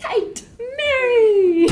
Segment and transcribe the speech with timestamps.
[0.00, 0.42] Kate,
[0.76, 1.68] Mary.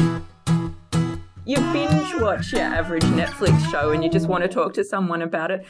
[1.44, 5.22] You binge watch your average Netflix show and you just want to talk to someone
[5.22, 5.66] about it.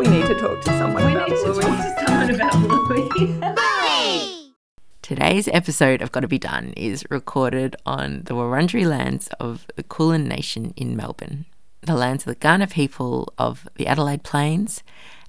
[0.00, 2.52] We need to talk to someone We about need to talk to someone about
[2.88, 4.52] Bluey.
[5.00, 10.26] Today's episode of Gotta Be Done is recorded on the Wurundjeri lands of the Kulin
[10.26, 11.46] Nation in Melbourne,
[11.82, 14.82] the lands of the Kaurna people of the Adelaide Plains,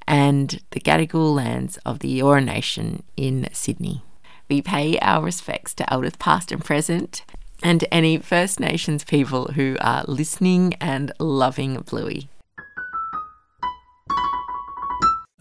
[0.08, 4.04] and the Gadigal lands of the Eora Nation in Sydney.
[4.50, 7.24] We pay our respects to elders past and present,
[7.64, 12.28] and to any First Nations people who are listening and loving Bluey.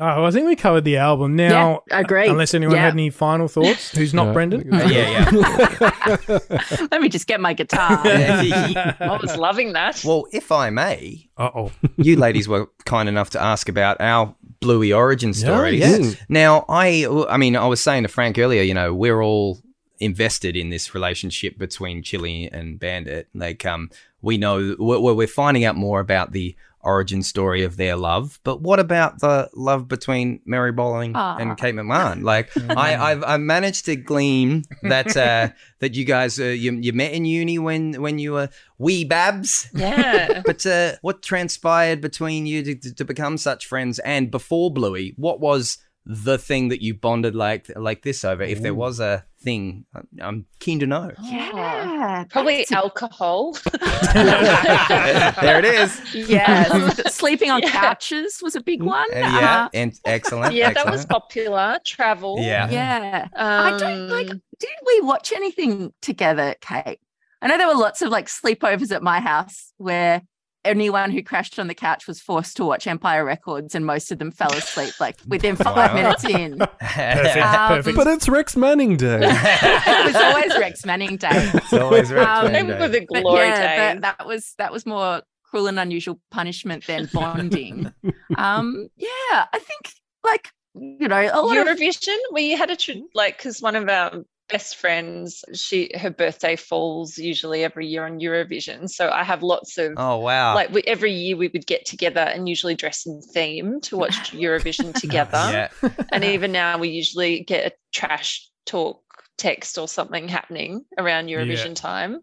[0.02, 1.36] Oh, I think we covered the album.
[1.36, 2.26] Now, Yeah, agree.
[2.28, 2.84] unless anyone Yeah.
[2.84, 4.32] had any final thoughts, who's not Yeah.
[4.32, 4.68] Brendan?
[4.72, 6.38] yeah, yeah.
[6.90, 8.00] Let me just get my guitar.
[8.04, 10.02] I was loving that.
[10.04, 11.72] well, if I may, Uh oh.
[11.96, 15.80] you ladies were kind enough to ask about our Bluey origin stories.
[15.80, 16.16] yes.
[16.28, 19.58] Now, I, I mean, I was saying to Frank earlier, you know, we're all
[20.00, 23.28] invested in this relationship between Chili and Bandit.
[23.34, 23.90] Like, um,
[24.22, 28.60] we know we're, we're finding out more about the origin story of their love, but
[28.62, 31.36] what about the love between Mary Bowling Ah.
[31.38, 32.22] and Kate McMahon?
[32.22, 35.50] Like, I, I've, I've managed to glean that uh,
[35.80, 39.68] that you guys uh, you, you met in uni when when you were wee babs.
[39.74, 40.42] Yeah.
[40.46, 43.98] But uh, what transpired between you to, to, to become such friends?
[44.00, 48.42] And before Bluey, what was the thing that you bonded like like this over?
[48.42, 51.10] If there was a thing, I'm- I'm keen to know.
[51.22, 52.24] yeah.
[52.30, 53.52] Probably that's a- alcohol.
[54.14, 56.00] there it is.
[56.14, 57.70] Yeah, Sleeping on Yeah.
[57.70, 59.08] couches was a big one.
[59.12, 60.54] Uh, yeah, Uh, and excellent.
[60.54, 61.78] yeah, that was popular.
[61.84, 62.36] Travel.
[62.40, 62.70] Yeah.
[62.70, 63.28] yeah.
[63.36, 64.28] Um, I don't like.
[64.28, 66.98] Did we watch anything together, Kate?
[67.42, 70.22] I know there were lots of like sleepovers at my house where
[70.64, 74.18] anyone who crashed on the couch was forced to watch Empire Records, and most of
[74.18, 75.94] them fell asleep like within five Wow.
[75.94, 76.58] minutes in.
[76.80, 77.36] Perfect.
[77.38, 77.96] Um, perfect.
[77.96, 79.20] But it's Rex Manning Day.
[79.22, 81.28] it was always Rex Manning Day.
[81.54, 82.78] it's always Rex Um, Manning Day.
[82.80, 84.00] were the But glory yeah, days.
[84.02, 87.92] that, that was that was more cruel and unusual punishment than bonding.
[88.36, 89.08] um, yeah,
[89.52, 89.92] I think
[90.24, 92.16] like you know a lot of Eurovision.
[92.32, 97.18] We had a tr- like because one of our best friends, she her birthday falls
[97.18, 98.88] usually every year on Eurovision.
[98.88, 100.54] So I have lots of Oh wow!
[100.54, 104.14] like we, every year we would get together and usually dress in theme to watch
[104.32, 105.70] Eurovision together.
[105.82, 109.02] yeah, And even now we usually get a trash talk
[109.38, 112.20] text or something happening around Eurovision time.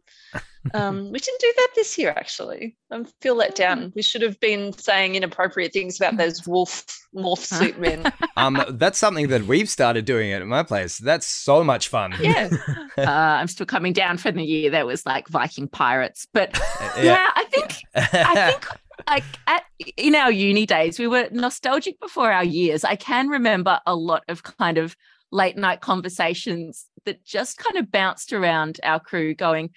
[0.73, 2.75] Um, we didn't do that this year, actually.
[2.91, 3.91] I feel let down.
[3.95, 6.85] We should have been saying inappropriate things about those wolf
[7.15, 8.11] morph suit men.
[8.37, 10.97] um, that's something that we've started doing at my place.
[10.97, 12.13] That's so much fun.
[12.19, 12.49] Yeah.
[12.97, 16.27] uh, I'm still coming down from the year that was like Viking pirates.
[16.33, 18.67] But Uh, yeah, I think I think
[19.07, 19.63] like at
[19.95, 22.83] in our uni days, we were nostalgic before our years.
[22.83, 24.95] I can remember a lot of kind of
[25.31, 29.69] late night conversations that just kind of bounced around our crew going,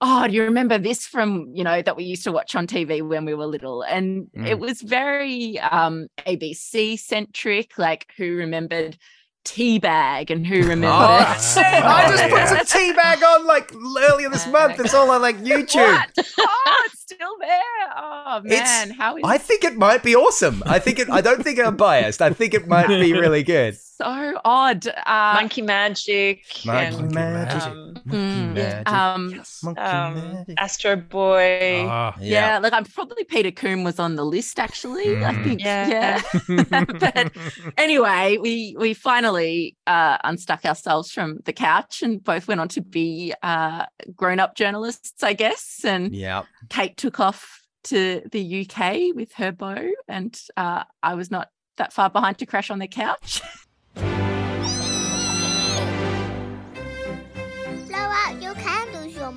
[0.00, 3.06] Oh, do you remember this from, you know, that we used to watch on TV
[3.06, 3.82] when we were little?
[3.82, 8.96] And it was very um ABC centric, like who remembered
[9.44, 11.64] Teabag and who remembered Oh, sick.
[11.64, 13.72] I just put some tea bag on like
[14.10, 14.78] earlier this month.
[14.78, 15.76] It's all on like YouTube.
[15.76, 16.10] What?
[16.38, 17.92] Oh, it's still there.
[17.96, 20.62] Oh man, how is I think it might be awesome.
[20.66, 21.08] I think it.
[21.10, 22.20] I don't think I'm biased.
[22.22, 23.76] I think it might be really good.
[23.98, 24.86] So odd?
[24.86, 26.44] Uh, Monkey Magic.
[26.64, 27.62] Monkey and, Magic.
[27.62, 28.88] Um, mm, Magic.
[28.92, 30.54] um, Monkey um, magic.
[30.58, 31.84] Astro Boy.
[31.86, 32.58] Ah, yeah.
[32.58, 35.16] like I'm probably Peter Coombe was on the list actually.
[35.24, 35.44] I Mm.
[35.44, 36.22] think, yeah.
[36.48, 36.84] Yeah.
[36.84, 37.32] but
[37.76, 42.80] anyway, we we finally uh, unstuck ourselves from the couch and both went on to
[42.80, 45.80] be uh, grown up journalists, I guess.
[45.84, 46.42] And Yeah.
[46.70, 51.92] Kate took off to the UK with her bow, and uh, I was not that
[51.92, 53.40] far behind to crash on the couch.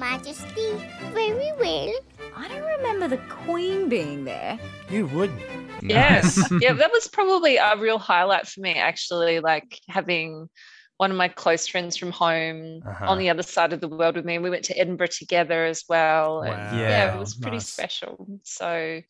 [0.02, 0.74] Majesty.
[1.14, 1.94] Very well.
[2.36, 4.58] I don't remember the Queen being there.
[4.90, 5.40] you wouldn't.
[5.84, 6.42] Yes.
[6.60, 10.50] yeah, that was probably a real highlight for me, actually, like having
[10.98, 13.10] one of my close friends from home Uh-huh.
[13.12, 14.40] on the other side of the world with me.
[14.40, 16.42] We went to Edinburgh together as well.
[16.42, 16.80] And Wow.
[16.80, 17.70] yeah, it was pretty Nice.
[17.70, 18.26] special.
[18.44, 19.02] So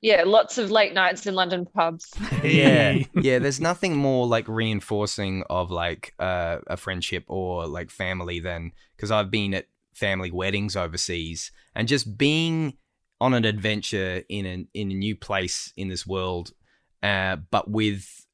[0.00, 2.10] yeah, lots of late nights in London pubs.
[2.42, 8.40] yeah yeah there's nothing more like reinforcing of like uh, a friendship or like family
[8.40, 12.74] than because i've been at family weddings overseas and just being
[13.20, 16.52] on an adventure in an in a new place in this world
[17.02, 18.26] uh, but with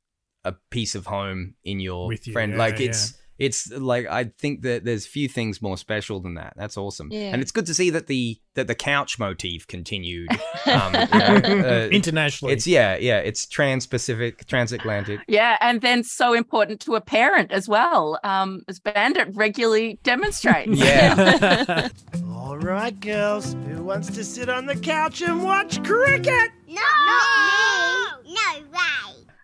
[0.44, 2.52] a piece of home in your you, friend.
[2.52, 6.54] yeah, like it's it's like I think that there's few things more special than that.
[6.56, 7.30] That's awesome, Yeah.
[7.32, 10.28] and it's good to see that the that the couch motif continued.
[10.66, 12.52] Um, you know, uh, Internationally.
[12.52, 13.18] it's yeah, yeah.
[13.20, 15.20] It's trans-Pacific, transatlantic.
[15.26, 20.68] Yeah, and then so important to a parent as well, um, as Bandit regularly demonstrates.
[20.78, 21.88] Yeah.
[22.34, 23.54] All right, girls.
[23.68, 26.50] Who wants to sit on the couch and watch cricket?
[26.66, 26.74] No.
[26.74, 27.37] No way.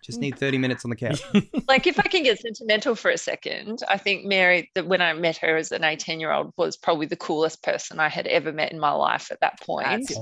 [0.05, 0.23] Just mm.
[0.23, 1.21] need 30 minutes on the couch.
[1.67, 5.13] like if I can get sentimental for a second, I think Mary, that when I
[5.13, 8.51] met her as an 18 year old, was probably the coolest person I had ever
[8.51, 10.07] met in my life at that point.
[10.07, 10.15] That's.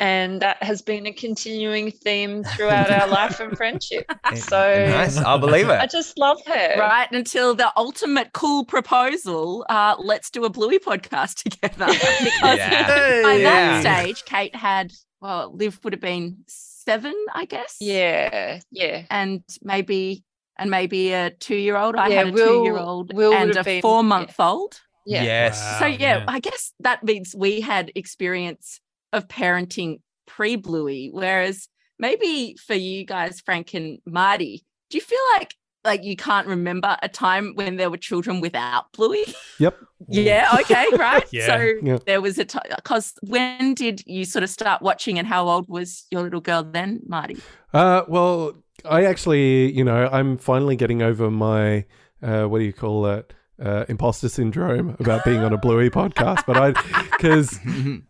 [0.00, 4.06] And that has been a continuing theme throughout our life and friendship.
[4.08, 5.18] Eh, eh, so nice.
[5.18, 5.72] I'll believe it.
[5.80, 6.74] I just love her.
[6.78, 11.86] Right until the ultimate cool proposal, uh, let's do a Bluey podcast together.
[11.86, 13.22] because Yeah.
[13.22, 13.82] by Yeah.
[13.82, 16.38] that stage, Kate had, well, Liv would have been
[16.86, 17.76] seven, I guess.
[17.80, 18.60] Yeah.
[18.70, 19.04] Yeah.
[19.10, 20.24] And maybe
[20.58, 21.96] and maybe a two year old.
[21.96, 24.80] I Yeah, had a Will- two year old and a been- four month old.
[25.04, 25.22] Yeah.
[25.22, 25.60] Yes.
[25.60, 25.78] Wow.
[25.80, 26.24] So yeah, yeah.
[26.28, 28.80] I guess that means we had experience
[29.12, 31.68] of parenting pre Bluey, whereas
[31.98, 35.54] maybe for you guys, Frank and Marty, do you feel like
[35.86, 39.24] like you can't remember a time when there were children without Bluey?
[39.58, 39.78] Yep.
[40.08, 40.58] Yeah.
[40.60, 40.84] Okay.
[40.96, 41.24] Right.
[41.32, 41.46] Yeah.
[41.46, 41.98] So Yeah.
[42.06, 45.68] there was a time because when did you sort of start watching, and how old
[45.68, 47.38] was your little girl then, Marty?
[47.72, 48.52] Uh, well,
[48.84, 51.86] I actually, you know, I'm finally getting over my,
[52.22, 53.32] uh, what do you call it?
[53.58, 56.72] Uh, imposter syndrome about being on a Bluey podcast, but I,
[57.12, 57.58] because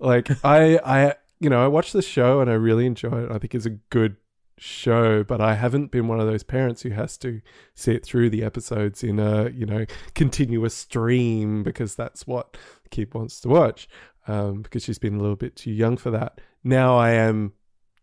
[0.01, 3.31] like I, I, you know, I watched the show and I really enjoy it.
[3.31, 4.17] I think it's a good
[4.59, 7.41] show, but I haven't been one of those parents who has to
[7.75, 12.57] sit through the episodes in a, you know, continuous stream because that's what
[12.91, 13.89] kid wants to watch.
[14.29, 16.41] Um, because she's been a little bit too young for that.
[16.65, 17.53] Now I am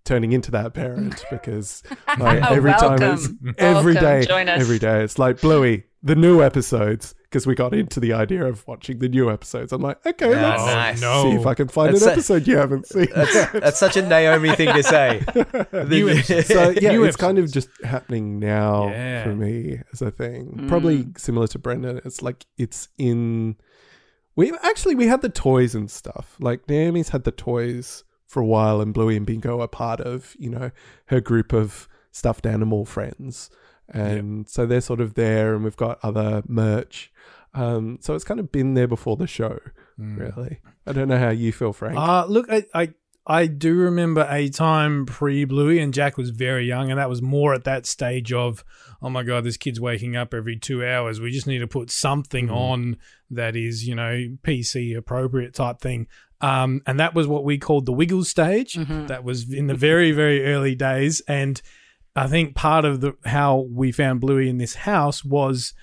[0.06, 1.84] turning into that parent because
[2.20, 4.22] like, every time it's every Welcome.
[4.22, 4.62] day, Join us.
[4.62, 8.66] every day it's like Bluey, the new episodes because we got into the idea of
[8.68, 9.74] watching the new episodes.
[9.74, 11.24] I'm like, okay, Yeah, let's nice.
[11.24, 13.08] see if I can find That's an a- episode you haven't seen.
[13.16, 15.24] That's, that's such a Naomi thing to say.
[15.90, 19.24] New so yeah, New it's kind of just happening now Yeah.
[19.24, 20.66] for me as a thing.
[20.68, 21.20] Probably Mm.
[21.20, 22.02] similar to Brendan.
[22.06, 23.56] It's like it's in.
[24.36, 26.36] We actually we had the toys and stuff.
[26.40, 30.36] Like Naomi's had the toys for a while, and Bluey and Bingo are part of
[30.38, 30.70] you know
[31.08, 33.50] her group of stuffed animal friends,
[33.94, 37.12] and so they're sort of there, and we've got other merch.
[37.54, 39.60] Um, so it's kind of been there before the show,
[39.98, 40.60] really.
[40.88, 41.98] I don't know how you feel, Frank.
[41.98, 42.94] Uh, look, I, I
[43.26, 47.22] I do remember a time pre Bluey, and Jack was very young, and that was
[47.22, 48.66] more at that stage of,
[49.02, 51.22] oh my god, this kid's waking up every two hours.
[51.22, 52.56] We just need to put something Mm-hmm.
[52.56, 52.98] on
[53.30, 56.08] that is, you know, PC appropriate type thing.
[56.42, 58.74] Um, and that was what we called the Wiggles stage.
[58.74, 59.08] Mhm.
[59.08, 61.62] That was in the very very early days, and
[62.16, 65.74] I think part of the how we found Bluey in this house was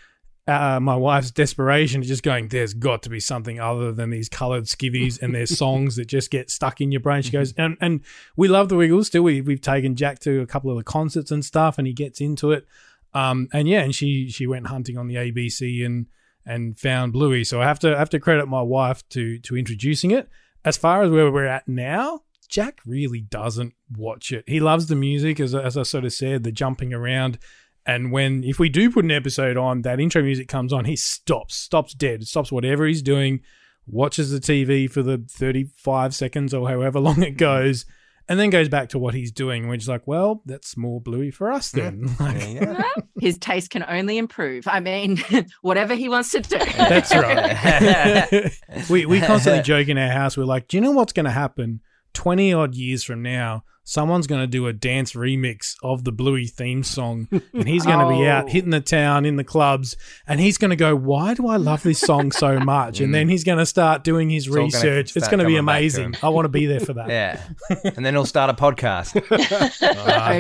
[0.47, 4.65] uh, my wife's desperation, just going, "There's got to be something other than these coloured
[4.65, 8.00] skivvies and their songs that just get stuck in your brain." She goes, and and
[8.37, 9.23] we love the Wiggles still.
[9.23, 12.21] We we've taken Jack to a couple of the concerts and stuff, and he gets
[12.21, 12.67] into it.
[13.12, 16.06] Um, and yeah, and she she went hunting on the ABC and
[16.47, 17.44] and found Bluey.
[17.44, 20.29] So I have to I have to credit my wife to to introducing it.
[20.65, 24.44] As far as where we're at now, Jack really doesn't watch it.
[24.47, 27.38] He loves the music, as as I sort of said, the jumping around.
[27.87, 30.97] And when if we do put an episode on, that intro music comes on, he
[30.97, 33.41] stops, stops dead, stops whatever he's doing,
[33.87, 37.87] watches the TV for the 35 seconds or however long it goes,
[38.29, 39.67] and then goes back to what he's doing.
[39.67, 42.14] We're just like, well, that's more Bluey for us then.
[42.20, 44.69] Like, His taste can only improve.
[44.69, 45.23] I mean,
[45.62, 46.59] whatever he wants to do.
[46.59, 48.52] That's right.
[48.90, 50.37] we we constantly joke in our house.
[50.37, 51.80] We're like, do you know what's going to happen?
[52.12, 56.47] Twenty odd years from now, someone's going to do a dance remix of the Bluey
[56.47, 58.49] theme song, and he's going to be out Oh.
[58.49, 61.83] hitting the town in the clubs, and he's going to go, "Why do I love
[61.83, 65.17] this song so much?" And then he's going to start doing his all gonna research.
[65.17, 66.17] It's going to be coming back to amazing.
[66.23, 67.09] I want to be there for that.
[67.09, 67.40] Yeah.
[67.97, 69.12] And then he'll start a podcast.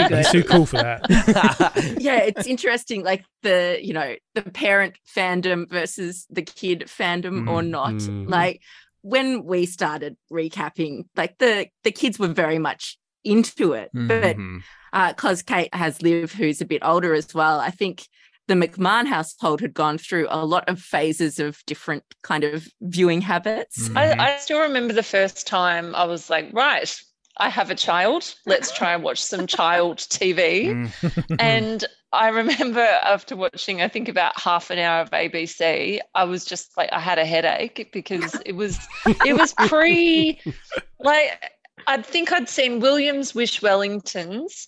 [0.08, 1.96] Very he's too cool for that.
[2.00, 7.60] yeah, it's interesting, like the you know the parent fandom versus the kid fandom or
[7.62, 7.92] Mm, not.
[7.94, 8.28] mm.
[8.28, 8.60] Like
[9.02, 14.62] when we started recapping, like the the kids were very much into it, but Mhm.
[15.08, 18.06] because Kate has Liv, who's a bit older as well, I think
[18.48, 23.20] the McMahon household had gone through a lot of phases of different kind of viewing
[23.20, 23.88] habits.
[23.88, 23.96] Mhm.
[23.96, 26.92] I, I still remember the first time I was like, right,
[27.36, 28.34] I have a child.
[28.46, 30.66] Let's try and watch some child TV.
[30.66, 31.36] Mm.
[31.38, 36.44] And I remember after watching, I think about half an hour of ABC, I was
[36.44, 38.78] just like, I had a headache because it was,
[39.24, 40.40] it was pre,
[41.00, 41.52] like,
[41.86, 44.66] I think I'd seen Williams Wish Wellingtons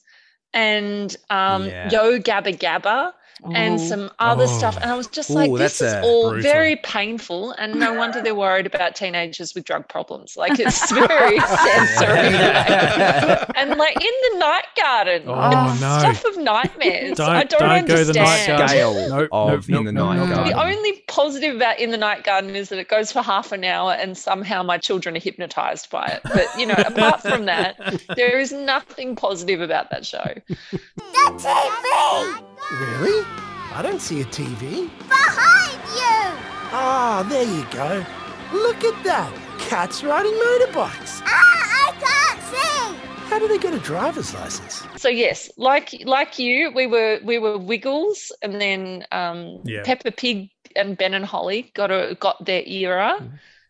[0.54, 1.90] and um, Yeah.
[1.90, 3.12] Yo Gabba Gabba.
[3.54, 3.76] And oh.
[3.78, 4.58] some other Oh.
[4.58, 4.76] stuff.
[4.80, 6.42] And I was just Ooh, like, this is all brutal.
[6.52, 7.52] very painful.
[7.52, 10.36] And no wonder they're worried about teenagers with drug problems.
[10.36, 12.32] Like it's very sensory.
[12.32, 15.98] like- and like in the night garden, Oh, it's no.
[15.98, 17.18] stuff of nightmares.
[17.20, 18.58] I Don't- don't, don't go the night understand.
[18.58, 18.68] garden.
[18.68, 20.36] Scale Nope, of nope, in the nope, night nope, nope.
[20.36, 20.52] garden.
[20.56, 23.64] The only positive about In the Night Garden is that it goes for half an
[23.64, 26.20] hour and somehow my children are hypnotized by it.
[26.22, 27.76] But, you know, apart from that,
[28.16, 30.34] there is nothing positive about that show.
[30.96, 32.42] The TV!
[32.80, 33.24] Really?
[33.74, 34.88] I don't see a TV.
[35.08, 36.38] Behind you!
[36.74, 38.04] Ah, there you go.
[38.52, 39.32] Look at that.
[39.58, 41.22] Cats riding motorbikes.
[41.24, 43.28] Ah, I can't see!
[43.28, 44.82] How do they get a driver's license?
[44.96, 49.82] So yes, like like you, we were we were Wiggles and then um Yeah.
[49.84, 53.18] Peppa Pig and Ben and Holly got a got their era.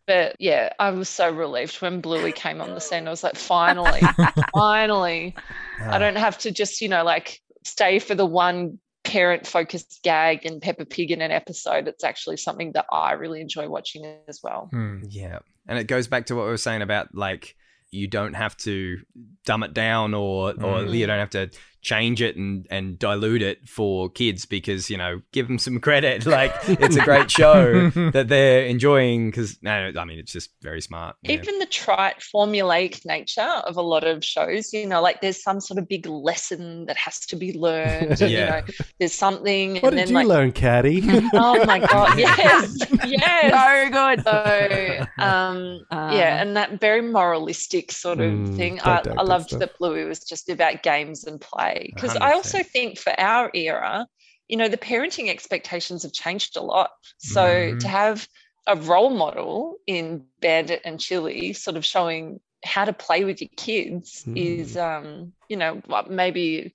[0.07, 3.07] But yeah, I was so relieved when Bluey came on the scene.
[3.07, 4.01] I was like, finally,
[4.55, 5.35] finally.
[5.81, 10.47] I don't have to just, you know, like stay for the one parent focused gag
[10.47, 11.89] and Peppa Pig in an episode.
[11.89, 14.69] It's actually something that I really enjoy watching as well.
[14.71, 15.01] Hmm.
[15.09, 15.41] Yeah.
[15.67, 17.57] And it goes back to what we were saying about like
[17.91, 18.99] you don't have to
[19.45, 20.55] dumb it down or or
[20.85, 20.95] Mm.
[20.97, 21.51] you don't have to
[21.83, 26.25] change it and and dilute it for kids because you know give them some credit
[26.39, 30.81] like it's a great show that they're enjoying because no I mean it's just very
[30.81, 31.17] smart.
[31.23, 31.33] Yeah.
[31.33, 35.61] Even the trite formulaic nature of a lot of shows, you know, like there's some
[35.61, 38.21] sort of big lesson that has to be learned.
[38.21, 38.29] Yeah.
[38.39, 38.63] You know,
[38.99, 41.03] there's something What and did then you like learn, Caddy?
[41.35, 42.87] Oh my god, yes.
[43.03, 43.51] Yes.
[43.51, 44.21] So good.
[44.23, 48.81] So um Uh, yeah, and that very moralistic sort of Mm, thing.
[48.83, 49.59] I, I loved stuff.
[49.59, 51.72] that Bluey was just about games and play.
[51.81, 54.07] Because I also think for our era,
[54.49, 56.91] you know, the parenting expectations have changed a lot.
[57.19, 57.79] So Mhm.
[57.81, 58.29] to have
[58.67, 63.51] a role model in Bandit and Chili sort of showing how to play with your
[63.57, 66.75] kids is um, you know, maybe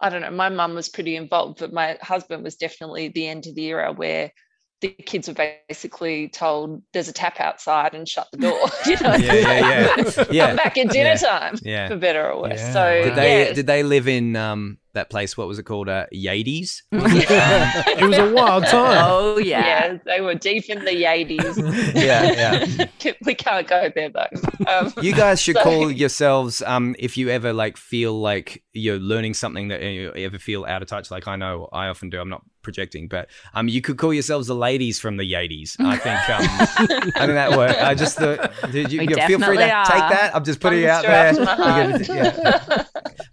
[0.00, 3.46] I don't know, my mum was pretty involved, but my husband was definitely the end
[3.46, 4.32] of the era where
[4.80, 5.34] the kids were
[5.68, 8.58] basically told there's a tap outside and shut the door.
[8.86, 10.24] you know, Yeah, yeah, yeah.
[10.30, 10.46] Yeah.
[10.48, 11.14] Come back at dinner Yeah.
[11.16, 11.88] time, Yeah.
[11.88, 12.60] for better or worse.
[12.60, 13.02] Yeah, So.
[13.04, 13.52] Did they yeah.
[13.54, 15.36] did they live in um that place?
[15.36, 15.88] What was it called?
[15.88, 16.82] Uh, Yades.
[16.92, 18.98] It was a wild time.
[19.06, 19.64] Oh yeah.
[19.66, 21.94] yeah, they were deep in the 80s.
[21.94, 23.12] yeah, yeah.
[23.24, 24.26] we can't go there though.
[24.66, 28.98] Um, You guys should So- call yourselves um if you ever like feel like you're
[28.98, 31.10] learning something that you ever feel out of touch.
[31.10, 32.20] Like I know I often do.
[32.20, 35.76] I'm not projecting, but um you could call yourselves the ladies from the 80s.
[35.80, 36.44] I think um
[37.16, 37.80] I think that worked.
[37.80, 39.64] I just thought did you, you feel free to definitely
[39.94, 40.30] take that.
[40.34, 41.32] I'm just putting it out there.
[41.34, 42.38] to my You could- heart.
[42.38, 42.84] yeah.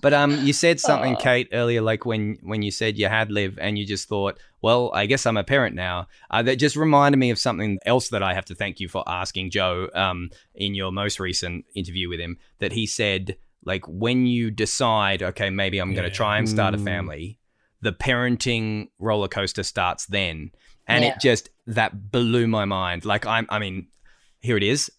[0.02, 3.58] But um, you said something, Kate, earlier, like when when you said you had Liv,
[3.60, 6.08] and you just thought, well, I guess I'm a parent now.
[6.30, 9.04] Uh, that just reminded me of something else that I have to thank you for
[9.08, 9.90] asking Joe.
[9.94, 15.24] Um, in your most recent interview with him, that he said, like, when you decide,
[15.24, 16.84] okay, maybe I'm going to try and start a Mm.
[16.86, 17.40] family,
[17.82, 20.52] the parenting roller coaster starts then,
[20.88, 21.12] and Yeah.
[21.14, 23.06] it just that blew my mind.
[23.06, 23.88] Like, I'm, I mean,
[24.40, 24.92] here it is.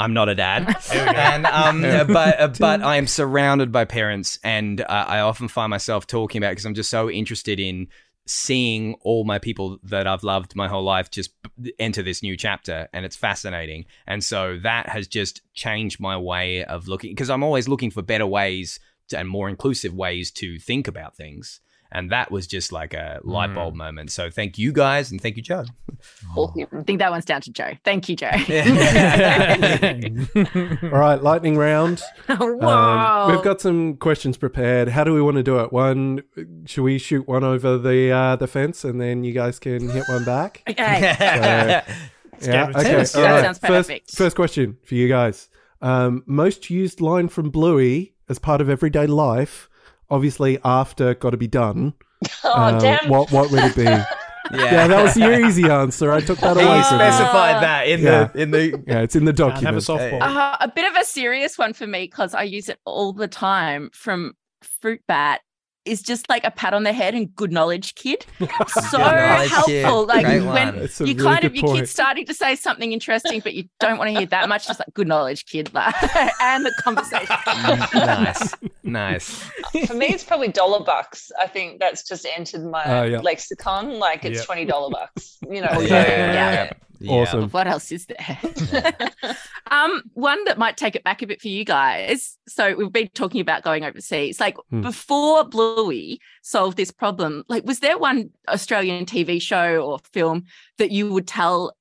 [0.00, 4.80] I'm not a dad, and um, but uh, but I am surrounded by parents, and
[4.80, 7.88] uh, I often find myself talking about because I'm just so interested in
[8.26, 11.32] seeing all my people that I've loved my whole life just
[11.78, 13.84] enter this new chapter, and it's fascinating.
[14.06, 18.00] And so that has just changed my way of looking because I'm always looking for
[18.00, 21.60] better ways to, and more inclusive ways to think about things.
[21.92, 24.12] And that was just like a light bulb moment.
[24.12, 25.64] So thank you guys, and thank you, Joe.
[26.38, 27.72] I think that one's down to Joe.
[27.84, 28.30] Thank you, Joe.
[30.82, 32.00] All right, lightning round.
[32.28, 32.68] Whoa.
[32.68, 34.88] Um, we've got some questions prepared.
[34.88, 35.72] How do we want to do it?
[35.72, 36.22] One,
[36.66, 40.04] should we shoot one over the uh, the fence and then you guys can hit
[40.08, 40.62] one back?
[40.68, 41.00] okay.
[41.00, 41.84] yeah.
[42.42, 42.82] Okay.
[42.82, 43.14] tennis.
[43.14, 43.44] all That right.
[43.44, 45.48] sounds First, first question for you guys.
[45.82, 49.68] Um, most used line from Bluey as part of everyday life,
[50.10, 51.94] obviously after "Got to Be Done."
[52.44, 53.08] oh Um, damn!
[53.08, 53.82] What what would it be?
[54.52, 56.10] yeah, that was your easy answer.
[56.12, 57.06] I took that He away from you.
[57.06, 58.24] specified that in Yeah.
[58.34, 59.84] the in the Yeah, it's in the Can't have a document.
[59.84, 60.22] softball.
[60.22, 63.28] Uh, a bit of a serious one for me because I use it all the
[63.28, 64.34] time from
[64.80, 65.40] Fruit Bat
[65.86, 68.26] is just like a pat on the head and good knowledge kid.
[68.90, 69.66] So knowledge helpful.
[69.72, 69.88] kid.
[70.08, 70.74] Like Great when one.
[70.78, 71.78] It's a you really kind of your point.
[71.78, 74.78] kid's starting to say something interesting, but you don't want to hear that much, just
[74.78, 75.70] like good knowledge kid.
[75.74, 75.94] Like,
[76.40, 77.26] and the conversation.
[77.26, 79.50] Mm, nice, nice.
[79.86, 81.30] For me, it's probably dollar bucks.
[81.40, 83.20] I think that's just entered my Oh, yeah.
[83.20, 83.98] lexicon.
[83.98, 84.46] Like it's Yep.
[84.46, 85.38] twenty dollar bucks.
[85.48, 85.68] You know.
[85.70, 86.72] Oh, so, yeah.
[87.00, 87.12] Yeah.
[87.14, 87.20] Yeah.
[87.22, 87.50] Awesome.
[87.50, 88.38] What else is there?
[89.70, 92.36] um, one that might take it back a bit for you guys.
[92.48, 94.40] So we've been talking about going overseas.
[94.40, 94.82] Like Hmm.
[94.82, 100.44] before Bluey solved this problem, like was there one Australian TV show or film
[100.78, 101.72] that you would tell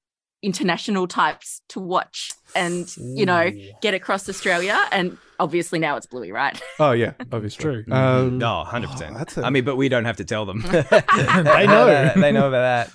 [0.41, 4.79] international types to watch and you know get across Australia.
[4.93, 6.59] And obviously now it's Bluey, right?
[6.79, 7.61] Oh yeah, obviously.
[7.63, 7.83] True.
[7.91, 9.15] Um, No, hundred percent.
[9.17, 10.61] that's a- I mean, but we don't have to tell them.
[10.61, 12.11] They know.
[12.15, 12.91] they know about that.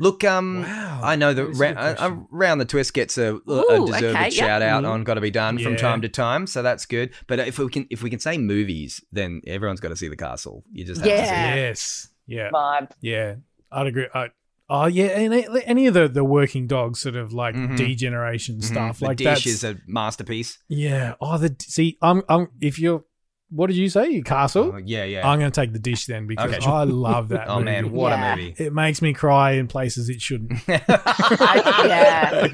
[0.00, 1.00] Look, um, Wow.
[1.04, 2.16] I know that That's a good ra- uh.
[2.30, 3.38] Round the Twist gets a, a
[3.86, 4.28] deserved okay, yeah.
[4.30, 4.88] shout out Mhm.
[4.88, 7.10] on Got to Be Done from time to time, so that's good.
[7.28, 10.16] But if we can, if we can say movies, then everyone's got to see the
[10.16, 10.64] castle.
[10.72, 11.52] You just have to see Yeah.
[11.52, 11.56] it.
[11.56, 12.08] Yes.
[12.26, 12.50] Yeah.
[12.52, 12.90] Vibe.
[13.00, 13.34] Yeah.
[13.70, 14.06] I'd agree.
[14.14, 14.28] I,
[14.68, 17.76] oh yeah, and any- any of the the working dogs sort of like Mhm.
[17.76, 18.64] degeneration Mhm.
[18.64, 20.58] stuff the like dish that's is a masterpiece.
[20.68, 21.14] yeah.
[21.20, 23.04] Oh, the see, I'm I'm if you're
[23.50, 24.72] what did you say, castle?
[24.74, 25.28] Oh, yeah, yeah.
[25.28, 26.64] I'm going to take the dish then because Okay.
[26.66, 27.48] I love that.
[27.48, 27.64] oh movie.
[27.66, 28.32] man, what Yeah.
[28.32, 28.54] a movie!
[28.58, 30.52] It makes me cry in places it shouldn't.
[30.68, 32.46] yeah.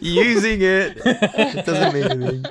[0.00, 0.96] Using it
[1.66, 2.44] doesn't mean anything.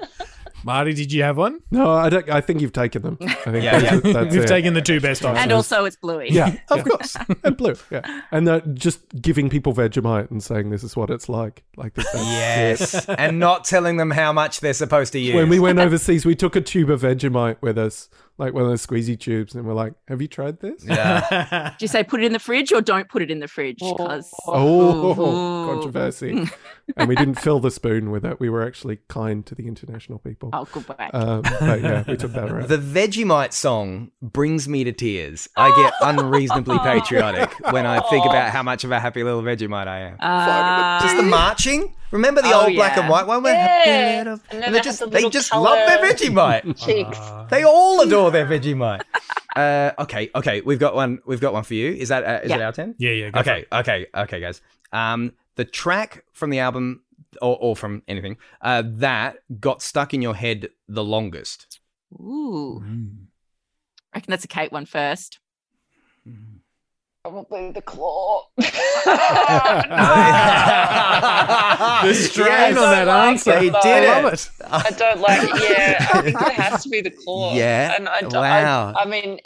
[0.66, 1.60] Marty, did you have one?
[1.70, 2.28] No, I don't.
[2.30, 3.18] I think you've taken them.
[3.22, 4.14] I think Yeah, that's, yeah.
[4.14, 4.48] that's We've it.
[4.48, 5.44] taken the two best options.
[5.44, 6.30] And also it's Bluey.
[6.32, 7.16] Yeah, of course.
[7.44, 7.76] and blue.
[7.92, 11.64] Yeah, and uh, just giving people Vegemite and saying this is what it's like.
[11.78, 12.08] Like this.
[12.16, 15.36] Yes, and not telling them how much they're supposed to use.
[15.36, 18.70] When we went overseas, we took a tube of Vegemite with us, like one of
[18.70, 21.76] those squeezy tubes, and we're like, "Have you tried this?" yeah.
[21.78, 23.78] Do you say put it in the fridge or don't put it in the fridge?
[23.80, 25.74] Because Oh, Ooh.
[25.74, 26.50] controversy.
[26.98, 28.40] and we didn't fill the spoon with it.
[28.40, 30.50] We were actually kind to the international people.
[30.54, 31.00] oh, good work.
[31.14, 32.68] Um, but yeah, we took that around.
[32.68, 35.48] The Vegemite song brings me to tears.
[35.58, 39.88] I get unreasonably patriotic when I think about how much of a happy little Vegemite
[39.88, 40.18] I am.
[40.20, 41.96] Uh, Just the marching.
[42.12, 43.44] Remember the Oh, old black and white one?
[43.44, 43.68] We're Yeah.
[43.68, 46.78] happy little- And And they they just the they just love their Vegemite.
[46.86, 47.18] Cheeks.
[47.20, 49.02] Uh, They all adore their Vegemite.
[49.56, 51.20] Uh, okay, okay, we've got one.
[51.26, 51.92] We've got one for you.
[51.94, 52.58] Is that uh, is Yeah.
[52.58, 52.96] it our ten?
[52.98, 53.30] yeah, yeah.
[53.32, 53.68] go for Okay, it.
[53.74, 54.62] okay, okay, guys.
[54.92, 57.02] Um, the track from the album,
[57.42, 61.80] or, or from anything, uh, that got stuck in your head the longest.
[62.14, 62.82] Ooh.
[62.86, 63.26] Mm.
[64.14, 65.40] I reckon that's a Kate one first.
[67.26, 68.44] Probably the claw.
[72.06, 72.78] The strain Yes.
[72.78, 73.50] on that I answer.
[73.52, 74.18] like They it, did though.
[74.20, 74.24] it.
[74.24, 74.50] love it.
[74.70, 75.78] I don't like it.
[75.78, 77.56] Yeah, I think it has to be the claw.
[77.56, 77.96] Yeah?
[77.98, 78.94] and I don't, Wow.
[78.96, 79.40] I, I mean,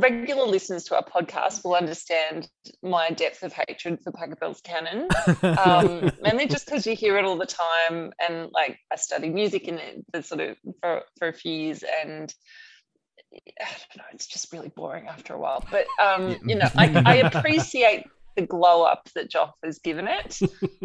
[0.00, 2.48] regular listeners to our podcast will understand
[2.82, 5.08] my depth of hatred for Pachelbel's canon.
[5.60, 9.68] Um, mainly just because you hear it all the time, and like I studied music
[9.68, 12.32] in it for sort of for for a few years, and
[13.32, 15.64] I don't know, it's just really boring after a while.
[15.70, 18.04] But um, you know, I, I appreciate
[18.36, 20.40] the glow up that Joff has given it,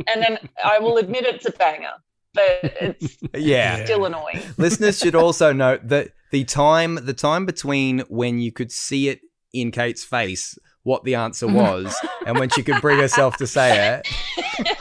[0.08, 1.94] and then I will admit it's a banger,
[2.34, 3.84] but it's Yeah.
[3.86, 4.42] still annoying.
[4.58, 9.22] Listeners should also note that the time the time between when you could see it
[9.54, 11.94] in Kate's face what the answer was
[12.26, 14.08] and when she could bring herself to say it,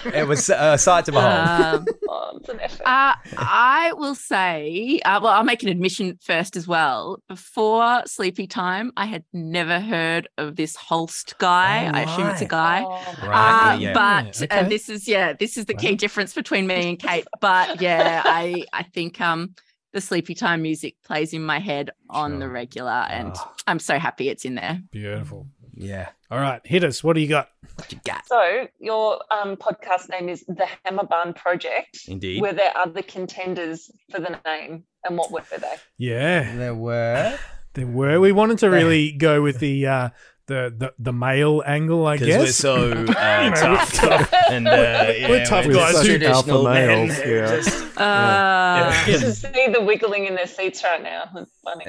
[0.15, 1.33] it was a sight to behold.
[1.81, 1.87] Um,
[2.17, 2.83] Oh, it's an effort.
[2.87, 7.21] uh, I will say, uh, well, I'll make an admission first as well.
[7.29, 11.87] Before Sleepy Time, I had never heard of this Holst guy.
[11.89, 12.85] Oh, I assume it's a guy.
[12.87, 13.93] Oh, Right, Uh, yeah, yeah.
[13.95, 14.69] But Yeah, uh, okay.
[14.69, 17.27] this is yeah, this is the key difference between me and Kate.
[17.41, 19.55] But yeah, I I think um
[19.93, 23.51] the Sleepy Time music plays in my head on the regular, and Oh.
[23.67, 24.81] I'm so happy it's in there.
[24.91, 25.47] Beautiful.
[25.77, 26.09] Yeah.
[26.31, 27.03] All right, hit us.
[27.05, 27.49] What do you got?
[27.77, 28.27] What you got?
[28.27, 32.01] So your um, podcast name is the Hammer Barn Project.
[32.09, 32.41] Indeed.
[32.41, 35.75] Were there other contenders for the name, and what were they?
[35.99, 37.39] Yeah, There were.
[37.75, 38.21] there were.
[38.21, 40.09] We wanted to really go with the uh,
[40.47, 42.39] the the the male angle, I guess.
[42.39, 44.33] we're so uh, You know, tough.
[44.51, 47.09] and uh, yeah, We're tough we're guys just who- traditional Alpha men.
[47.09, 47.57] males, yeah.
[47.57, 51.25] Just- Uh, You should see the wiggling in their seats right now.
[51.37, 51.85] It's funny.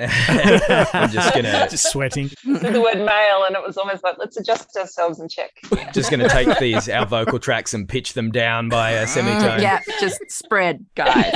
[0.94, 2.30] I'm just gonna just sweating.
[2.30, 5.52] See the word male, and it was almost like let's adjust ourselves and check.
[5.94, 9.60] just gonna take these our vocal tracks and pitch them down by a semitone.
[9.60, 11.32] Mm, yeah, just spread, guys.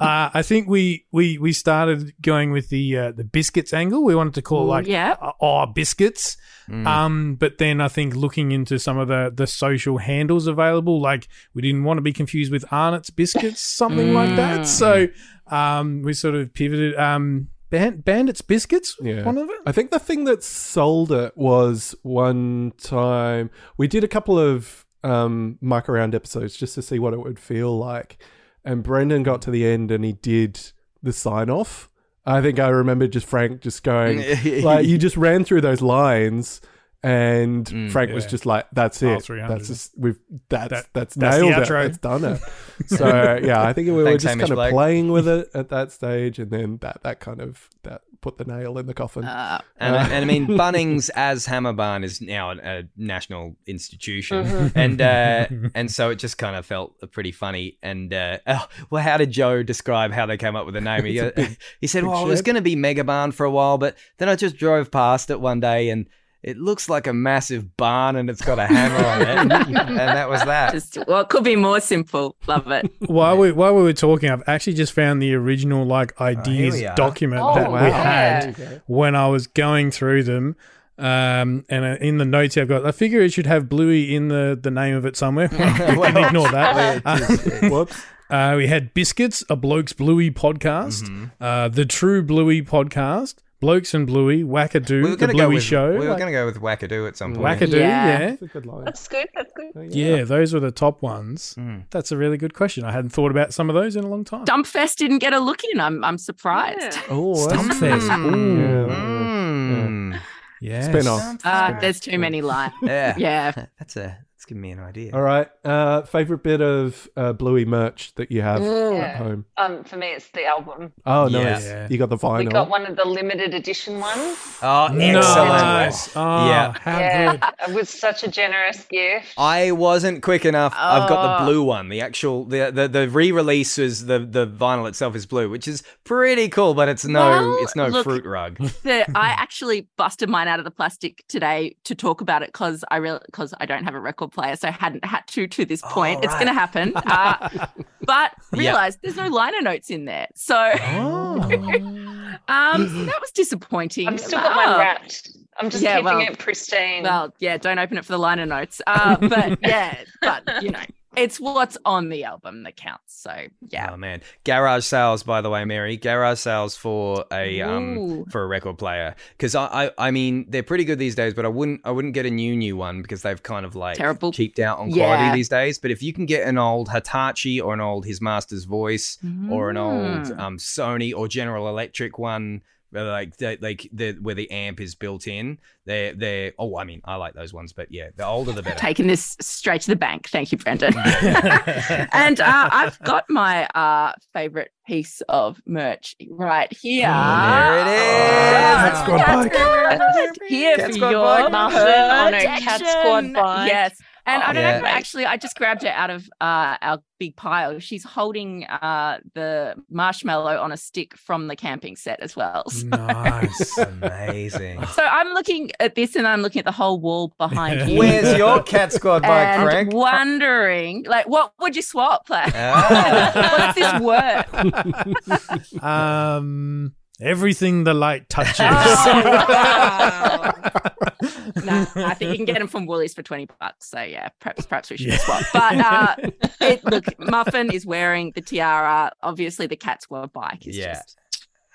[0.00, 4.04] Uh, I think we we we started going with the uh, the biscuits angle.
[4.04, 5.16] We wanted to call it like yeah.
[5.20, 6.36] uh, oh biscuits.
[6.68, 6.86] Mm.
[6.86, 11.28] Um, but then I think looking into some of the the social handles available, like
[11.54, 14.60] we didn't want to be confused with Arnott's biscuits, something like that.
[14.60, 14.66] Mm.
[14.66, 15.08] So
[15.48, 16.96] um, we sort of pivoted.
[16.96, 19.22] Um, Band- Bandits biscuits, Yeah.
[19.22, 19.56] one of it.
[19.64, 24.84] I think the thing that sold it was one time we did a couple of
[25.04, 28.18] um, muck around episodes just to see what it would feel like.
[28.64, 31.88] And Brendan got to the end and he did the sign off.
[32.26, 34.22] I think I remember just Frank just going,
[34.62, 36.60] like, you just ran through those lines.
[37.02, 39.26] And Mm, Frank was just like, "That's it.
[39.26, 40.18] That's just, we've
[40.50, 41.66] that's That- that's that's the nailed it.
[41.66, 41.86] outro.
[41.86, 42.40] That's done it."
[42.88, 44.72] So yeah, I think we were just Hamish kind of Blake.
[44.72, 48.44] playing with it at that stage, and then that that kind of that put the
[48.44, 49.24] nail in the coffin.
[49.24, 54.44] Uh, And, and I mean, Bunnings as Hammer Barn is now a, a national institution,
[54.44, 54.72] Mhm.
[54.74, 57.78] and uh, and so it just kind of felt pretty funny.
[57.82, 61.04] And uh, oh, well, how did Joe describe how they came up with the name?
[61.06, 63.04] He, It's a go- big- he said, big "Well, it was going to be Mega
[63.04, 66.06] Barn for a while, but then I just drove past it one day and."
[66.42, 69.68] It looks like a massive barn and it's got a hammer on it.
[69.76, 70.72] and that was that.
[70.72, 72.36] Just well, it could be more simple.
[72.46, 72.90] Love it.
[73.06, 76.86] while we while we were talking, I've actually just found the original like ideas we
[76.86, 76.96] are.
[76.96, 77.92] document Oh, that we wow.
[77.92, 80.56] had when I was going through them.
[80.98, 84.28] Um, and uh, in the notes I've got, I figure it should have Bluey in
[84.28, 85.48] the, the name of it somewhere.
[85.52, 87.00] we can ignore that.
[87.06, 88.02] Um, Whoops.
[88.28, 91.24] uh, we had Biscuits, a Blokes Bluey podcast, Mm-hmm.
[91.42, 95.48] uh, the True Bluey podcast, Blokes and Bluey, Wackadoo, We were the gonna Bluey go
[95.50, 95.92] with Show.
[95.92, 97.60] We were like- going to go with Wackadoo at some point.
[97.60, 98.18] Wackadoo, Yeah.
[98.18, 98.26] yeah.
[98.30, 98.84] That's a good line.
[98.86, 99.28] That's good.
[99.34, 99.70] That's good.
[99.76, 101.54] Oh, Yeah, those were the top ones.
[101.58, 101.82] Mm.
[101.90, 102.84] That's a really good question.
[102.84, 104.46] I hadn't thought about some of those in a long time.
[104.46, 105.78] Dumpfest didn't get a look in.
[105.78, 106.80] I'm I'm surprised.
[106.80, 107.02] Yeah.
[107.10, 108.08] Oh, that's- Stumpfest.
[108.08, 110.14] Mm.
[110.14, 110.18] Ooh.
[110.62, 110.86] Yes.
[110.86, 111.36] Spin off.
[111.44, 112.72] Uh, there's too many lines.
[112.82, 113.14] Yeah.
[113.18, 113.50] Yeah.
[113.78, 115.12] That's a that's giving me an idea.
[115.14, 115.48] All right.
[115.64, 119.00] Uh, favorite bit of uh, Bluey merch that you have Mm.
[119.00, 119.44] at home?
[119.56, 120.92] Um, for me, it's the album.
[121.06, 121.64] Oh, nice.
[121.64, 121.86] Yeah.
[121.88, 122.50] You got the We vinyl.
[122.52, 124.36] got one of the limited edition ones.
[124.60, 125.24] Oh, excellent.
[125.48, 126.16] Nice.
[126.16, 126.74] Oh, Yeah.
[126.80, 127.44] how yeah, good.
[127.70, 129.34] it was such a generous gift.
[129.38, 130.74] I wasn't quick enough.
[130.76, 131.46] I've got the Oh.
[131.46, 131.88] blue one.
[131.88, 135.82] The actual the the, the re-release is the the vinyl itself is blue, which is
[136.04, 138.58] pretty cool, but it's no Well, it's no look- fruit rug.
[138.82, 142.82] The, I actually busted mine out of the plastic today to talk about it because
[142.90, 145.64] I really because I don't have a record player, so I hadn't had to to
[145.64, 146.18] this point.
[146.20, 147.66] Oh, It's going to happen, uh,
[148.04, 148.58] but Yeah.
[148.58, 151.40] realized there's no liner notes in there, so Oh.
[152.48, 154.08] um, so that was disappointing.
[154.08, 154.78] I've still got mine Oh.
[154.78, 155.30] wrapped.
[155.58, 157.02] I'm just Yeah, keeping well- it pristine.
[157.02, 158.80] Well, yeah, don't open it for the liner notes.
[158.86, 160.80] Uh, but yeah, but you know,
[161.16, 163.20] it's what's on the album that counts.
[163.20, 163.34] So
[163.68, 163.90] yeah.
[163.92, 165.96] Oh man, garage sales by the way, Mary.
[165.96, 170.62] Garage sales for a um for a record player because I, I I mean they're
[170.62, 173.22] pretty good these days, but I wouldn't I wouldn't get a new new one because
[173.22, 174.32] they've kind of like Terrible.
[174.32, 175.04] cheaped out on Yeah.
[175.06, 175.78] quality these days.
[175.78, 179.18] But if you can get an old Hitachi or an old His Master's Voice
[179.50, 180.38] or an old Mm.
[180.38, 182.62] um Sony or General Electric one.
[182.92, 187.00] Like the, like the where the amp is built in, they're they're oh I mean
[187.04, 188.78] I like those ones, but yeah, the older the better.
[188.78, 190.28] Taking this straight to the bank.
[190.28, 190.94] Thank you, Brendan.
[190.98, 197.06] and uh, I've got my uh, favorite piece of merch right here.
[197.06, 198.50] There it is.
[198.80, 200.38] Cat Squad bike.
[200.48, 201.52] Here Cat for Squad your bike.
[201.52, 202.80] Muffin on a Cat.
[202.80, 203.68] Squad bike.
[203.68, 204.00] Yes.
[204.26, 204.80] And I don't Yeah.
[204.80, 204.86] know.
[204.86, 207.78] Actually, I just grabbed it out of uh, our big pile.
[207.78, 212.64] She's holding uh, the marshmallow on a stick from the camping set as well.
[212.70, 213.78] So, Nice.
[213.78, 214.84] Amazing.
[214.86, 217.98] so I'm looking at this, and I'm looking at the whole wall behind you.
[217.98, 219.92] Where's your cat squad bike, and Frank?
[219.92, 222.28] wondering, like, what would you swap?
[222.30, 223.74] Like, Ah.
[223.74, 225.82] what's this worth?
[225.82, 228.60] um, everything the light touches.
[228.60, 230.50] Oh,
[231.64, 233.88] no, I think you can get them from Woolies for twenty bucks.
[233.90, 235.18] So yeah, perhaps perhaps we should Yeah.
[235.18, 235.42] swap.
[235.52, 236.16] But uh,
[236.60, 239.12] it, look, Muffin is wearing the tiara.
[239.22, 240.94] Obviously, the cat's squad bike is Yeah.
[240.94, 241.16] just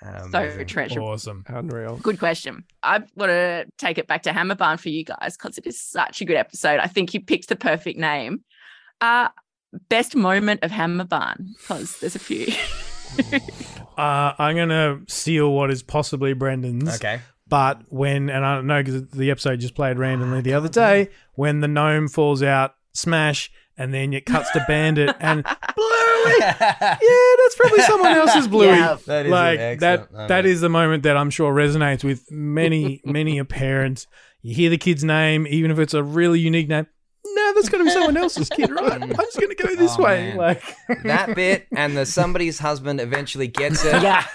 [0.02, 0.66] so Amazing.
[0.66, 1.08] treasurable.
[1.08, 1.44] awesome.
[1.48, 1.96] Unreal.
[1.96, 2.64] Good question.
[2.82, 5.80] I want to take it back to Hammer Barn for you guys because it is
[5.80, 6.80] such a good episode.
[6.80, 8.44] I think you picked the perfect name.
[9.00, 9.28] Uh,
[9.88, 12.46] best moment of Hammer Barn because there's a few.
[13.96, 16.96] Uh, I'm gonna seal what is possibly Brendan's.
[16.96, 17.20] Okay.
[17.48, 21.10] But when, and I don't know because the episode just played randomly the other day,
[21.34, 26.34] when the gnome falls out, smash, and then it cuts to Bandit and Bluey.
[26.40, 28.68] Yeah, that's probably someone else's Bluey.
[28.68, 28.96] Yeah.
[29.06, 30.28] That is like that.
[30.28, 34.06] That is the moment that I'm sure resonates with many, many a parent.
[34.42, 36.86] You hear the kid's name, even if it's a really unique name.
[37.56, 39.00] No, that's going to be someone else's kid, right?
[39.00, 39.10] Mm.
[39.10, 40.28] I'm just going to go this Oh, way.
[40.28, 40.36] man.
[40.36, 40.62] Like
[41.04, 44.02] that bit and the somebody's husband eventually gets it.
[44.02, 44.26] yeah.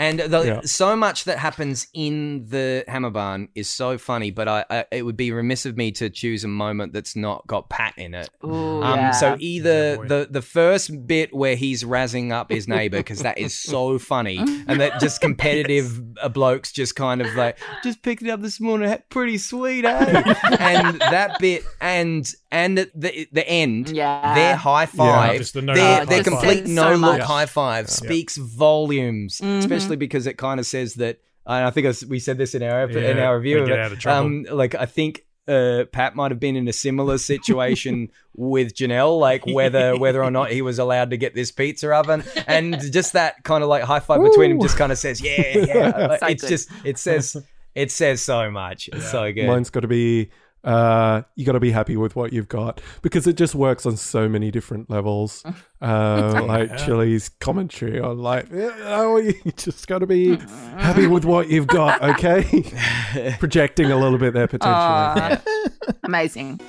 [0.00, 0.60] And the, Yeah.
[0.64, 5.02] so much that happens in the Hammer Barn is so funny, but I, I it
[5.02, 8.30] would be remiss of me to choose a moment that's not got Pat in it.
[8.42, 9.10] Ooh, Um, yeah.
[9.12, 13.36] So either Yeah, the the first bit where he's razzing up his neighbor because that
[13.36, 18.22] is so funny, and that just competitive uh, blokes just kind of like just picked
[18.22, 20.34] it up this morning, pretty sweet, eh?
[20.60, 24.34] and that bit and and at the the end, Yeah.
[24.34, 27.20] their high five, just the no their, their high complete no so look much.
[27.20, 29.58] high five speaks volumes, Mhm.
[29.58, 31.20] especially because it kind of says that.
[31.46, 33.78] And I think I s- we said this in our ep- in our review get
[33.78, 33.80] it.
[33.80, 34.26] out of trouble.
[34.26, 39.18] Um, like I think uh, Pat might have been in a similar situation with Janelle,
[39.18, 43.14] like whether whether or not he was allowed to get this pizza oven, and just
[43.14, 46.06] that kind of like high five between them just kind of says, yeah, yeah.
[46.06, 46.48] Like, So it's good.
[46.50, 47.36] just it says
[47.74, 48.88] it says so much.
[48.92, 49.46] It's so good.
[49.46, 50.30] Mine's got to be
[50.64, 53.96] uh, you got to be happy with what you've got because it just works on
[53.96, 55.44] so many different levels.
[55.82, 56.76] Uh, like Yeah.
[56.76, 60.36] Chili's commentary on like, oh, you just got to be
[60.76, 62.44] happy with what you've got, okay?
[63.38, 64.74] Projecting a little bit there potentially.
[64.74, 65.40] Aw.
[66.04, 66.60] Amazing.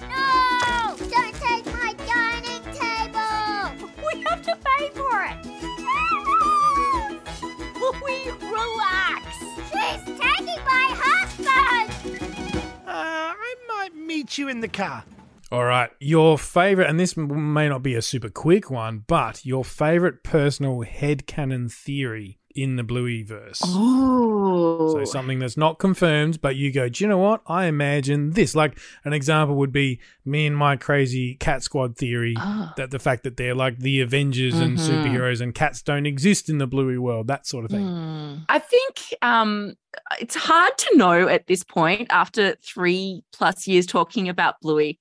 [14.38, 15.04] You in the car.
[15.52, 19.66] All right, your favorite, and this may not be a super quick one, but your
[19.66, 23.62] favorite personal headcanon theory in the Bluey verse.
[23.64, 27.42] Oh, So something that's not confirmed, but you go, do you know what?
[27.48, 28.56] I imagine this.
[28.56, 32.74] Like an example would be me and my crazy cat squad theory Ah.
[32.78, 34.88] that the fact that they're like the Avengers and Mhm.
[34.90, 37.86] superheroes and cats don't exist in the Bluey world, that sort of thing.
[37.88, 38.36] Hmm.
[38.50, 39.76] I think um,
[40.20, 45.00] it's hard to know at this point, after three plus years talking about Bluey,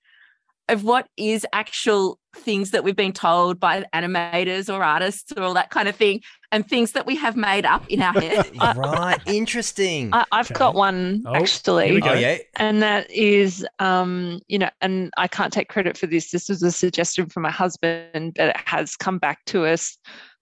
[0.70, 5.54] of what is actual things that we've been told by animators or artists or all
[5.54, 6.20] that kind of thing,
[6.52, 8.50] and things that we have made up in our head.
[8.76, 10.10] right, interesting.
[10.12, 10.58] I, I've Okay.
[10.58, 11.92] got one Oh, here actually.
[11.92, 12.12] we go.
[12.12, 16.30] oh yeah, and that is um you know and i can't take credit for this
[16.30, 19.96] this was a suggestion from my husband but it has come back to us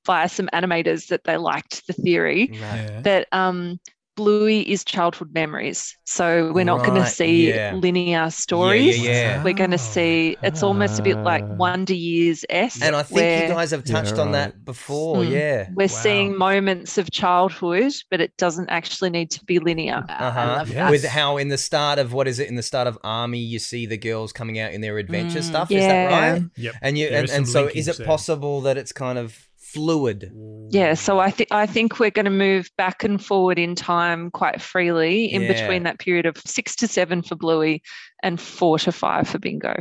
[0.06, 2.80] via some animators that they liked the theory right.
[2.88, 3.00] Yeah.
[3.02, 3.78] that um
[4.18, 5.80] bluey is childhood memories
[6.16, 6.24] so
[6.56, 7.72] we're not going to see yeah.
[7.84, 9.94] linear stories Yeah, yeah, we're going to Oh.
[9.94, 11.54] see it's almost a bit like Ah.
[11.64, 15.16] wonder years s And I think where you guys have Yeah, touched on that before.
[15.22, 15.30] Mm.
[15.38, 15.58] Yeah.
[15.78, 16.02] we're Wow.
[16.06, 20.46] seeing moments of childhood but it doesn't actually need to be linear Uh-huh.
[20.58, 20.90] love Yes.
[20.94, 23.58] With how in the start of what is it in the start of Army you
[23.58, 25.50] see the girls coming out in their adventure Mm.
[25.52, 26.42] stuff is that right?
[26.56, 26.74] Yep.
[26.82, 28.06] And you There and, and so is it there.
[28.06, 30.32] possible that it's kind of fluid?
[30.70, 34.30] Yeah, so I think I think we're going to move back and forward in time
[34.30, 35.52] quite freely in Yeah.
[35.52, 37.82] between that period of six to seven for Bluey
[38.22, 39.74] and four to five for Bingo.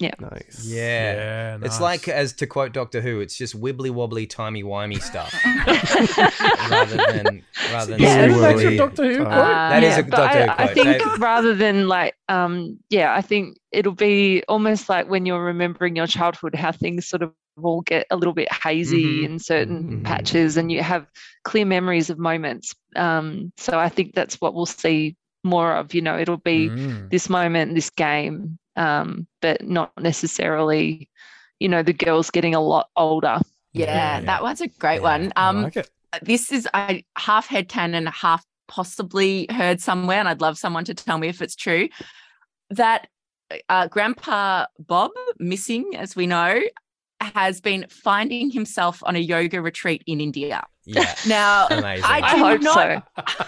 [0.00, 0.14] Yeah.
[0.18, 0.64] Nice.
[0.66, 1.12] Yeah.
[1.14, 5.32] Yeah, It's like, as to quote Doctor Who, it's just wibbly wobbly, timey wimey stuff
[6.70, 7.42] rather than
[7.72, 9.36] rather than Yeah, Is that really- your Doctor Who Uh, quote?
[9.70, 10.74] That is a but Doctor Who I, I quote.
[10.74, 15.44] think That- rather than like, um, yeah, I think it'll be almost like when you're
[15.44, 19.24] remembering your childhood, how things sort of all get a little bit hazy Mhm.
[19.24, 20.04] in certain Mhm.
[20.04, 21.06] patches, and you have
[21.44, 22.74] clear memories of moments.
[22.96, 25.94] Um, so I think that's what we'll see more of.
[25.94, 27.10] You know, it'll be Mm.
[27.10, 31.08] this moment, this game, um, but not necessarily,
[31.60, 33.40] you know, the girls getting a lot older.
[33.72, 34.20] yeah, Yeah.
[34.20, 35.32] that one's a great Yeah, one.
[35.36, 35.88] I Um, like
[36.22, 41.18] this is I half headcanon, half possibly heard somewhere, and I'd love someone to tell
[41.18, 41.88] me if it's true.
[42.70, 43.08] That
[43.68, 46.60] uh, Grandpa Bob, missing as we know,
[47.24, 50.64] has been finding himself on a yoga retreat in India.
[50.84, 52.04] yeah, Now, amazing.
[52.04, 52.74] I I hope not.
[52.74, 53.44] so.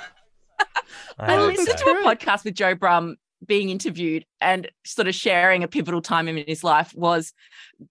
[1.19, 1.93] I hope listened so.
[1.95, 3.15] to a podcast with Joe Brumm
[3.47, 7.33] being interviewed and sort of sharing a pivotal time in his life was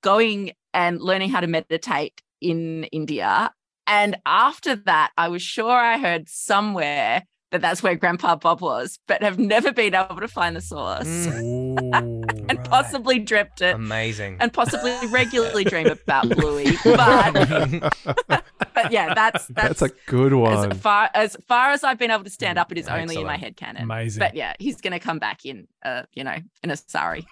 [0.01, 3.51] going and learning how to meditate in India.
[3.85, 8.99] And after that, I was sure I heard somewhere that that's where Grandpa Bob was,
[9.07, 11.75] but have never been able to find the source Mm, Ooh.
[11.93, 12.63] and right.
[12.65, 14.37] possibly dreamt it amazing.
[14.41, 16.65] and possibly regularly dream about Bluey.
[16.83, 20.71] But, but yeah, that's that's, That's a good one.
[20.71, 23.23] as far as far as I've been able to stand up, it is only in
[23.25, 23.41] my Excellent.
[23.43, 23.83] head canon.
[23.83, 24.19] Amazing.
[24.19, 27.25] But yeah, he's going to come back in, uh, you know, in a sari.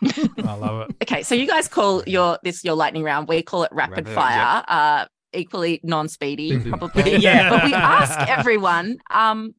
[0.43, 0.95] I love it.
[1.03, 3.27] okay, so you guys call your this your lightning round.
[3.27, 4.63] We call it rapid Rapid, fire.
[4.67, 7.15] Uh, equally non-speedy, probably.
[7.17, 7.49] Yeah.
[7.49, 9.55] But we ask everyone um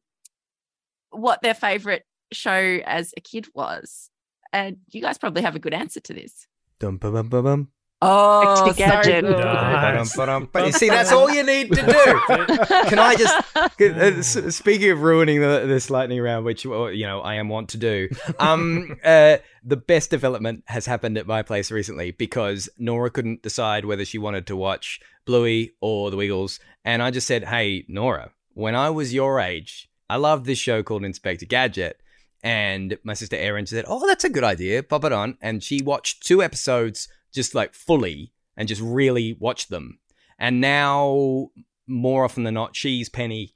[1.13, 4.09] what their favorite show as a kid was,
[4.51, 6.47] and you guys probably have a good answer to this.
[6.79, 7.69] Dum, ba, bum, ba, bum.
[8.05, 9.23] Oh, Back Gadget.
[9.23, 9.33] Nice.
[9.33, 10.49] Ba-dum, ba-dum.
[10.51, 11.85] But you see, that's all you need to do.
[12.89, 17.21] Can I just, uh, speaking of ruining the, this lightning round, which uh, you know
[17.21, 21.71] I am want to do, um, uh, the best development has happened at my place
[21.71, 27.01] recently because Nora couldn't decide whether she wanted to watch Bluey or The Wiggles, and
[27.01, 31.03] I just said, "Hey, Nora, when I was your age, I loved this show called
[31.03, 31.99] Inspector Gadget."
[32.43, 34.83] And my sister Erin said, "Oh, that's a good idea.
[34.83, 39.69] Pop it on." And she watched two episodes just like fully and just really watched
[39.69, 39.99] them.
[40.37, 41.49] And now,
[41.87, 43.55] more often than not, she's Penny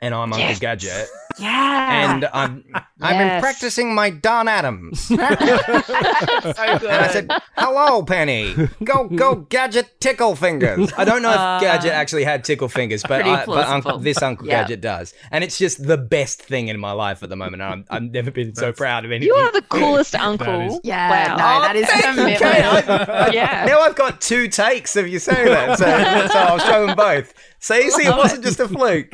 [0.00, 1.08] and I'm Uncle Gadget.
[1.40, 2.12] Yeah.
[2.14, 2.64] And I'm
[3.00, 5.00] I've been practicing my Don Adams.
[5.02, 5.28] so good.
[5.28, 8.54] And I said, "Hello, Penny.
[8.84, 13.02] Go, go, Gadget, tickle fingers." I don't know if Uh, Gadget actually had tickle fingers,
[13.06, 14.62] but I, but Uncle, this Uncle Yeah.
[14.62, 17.62] Gadget does, and it's just the best thing in my life at the moment.
[17.62, 19.28] And I'm, I've never been so proud of anything.
[19.28, 20.60] You are the coolest uncle.
[20.62, 21.36] is- yeah, Wow.
[21.36, 22.86] no, that is Oh, thank commitment.
[22.86, 23.34] Kate.
[23.34, 23.64] Yeah.
[23.66, 25.84] Now I've got two takes of you saying that, so,
[26.32, 27.32] so I'll show them both.
[27.60, 29.08] See, see, it wasn't just a fluke.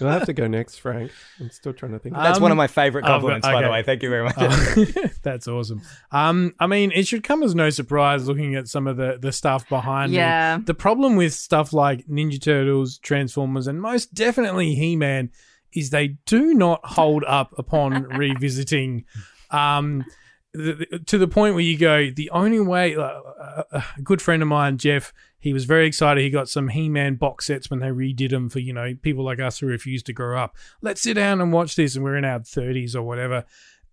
[0.00, 0.99] You'll have to go next, Frank.
[1.40, 2.14] I'm still trying to think.
[2.16, 3.82] That's Um, one of my favorite I've got- compliments, by the way.
[3.82, 4.34] Thank you very much.
[4.38, 4.84] Oh,
[5.22, 5.80] that's awesome.
[6.12, 9.32] Um, I mean, it should come as no surprise looking at some of the, the
[9.32, 10.18] stuff behind me.
[10.18, 10.58] Yeah.
[10.64, 15.30] The problem with stuff like Ninja Turtles, Transformers, and most definitely He Man
[15.72, 19.04] is they do not hold up upon revisiting.
[19.50, 20.04] Um,
[20.52, 24.20] the, the- to the point where you go, the only way, uh, uh, a good
[24.20, 26.22] friend of mine, Jeff, he was very excited.
[26.22, 29.24] He got some He Man box sets when they redid them for, you know, people
[29.24, 30.56] like us who refuse to grow up.
[30.82, 31.94] Let's sit down and watch this.
[31.96, 33.44] And we're in our 30s or whatever.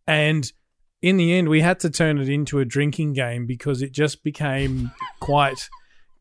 [0.06, 0.52] And
[1.02, 4.24] in the end, we had to turn it into a drinking game because it just
[4.24, 4.92] became
[5.22, 5.70] quite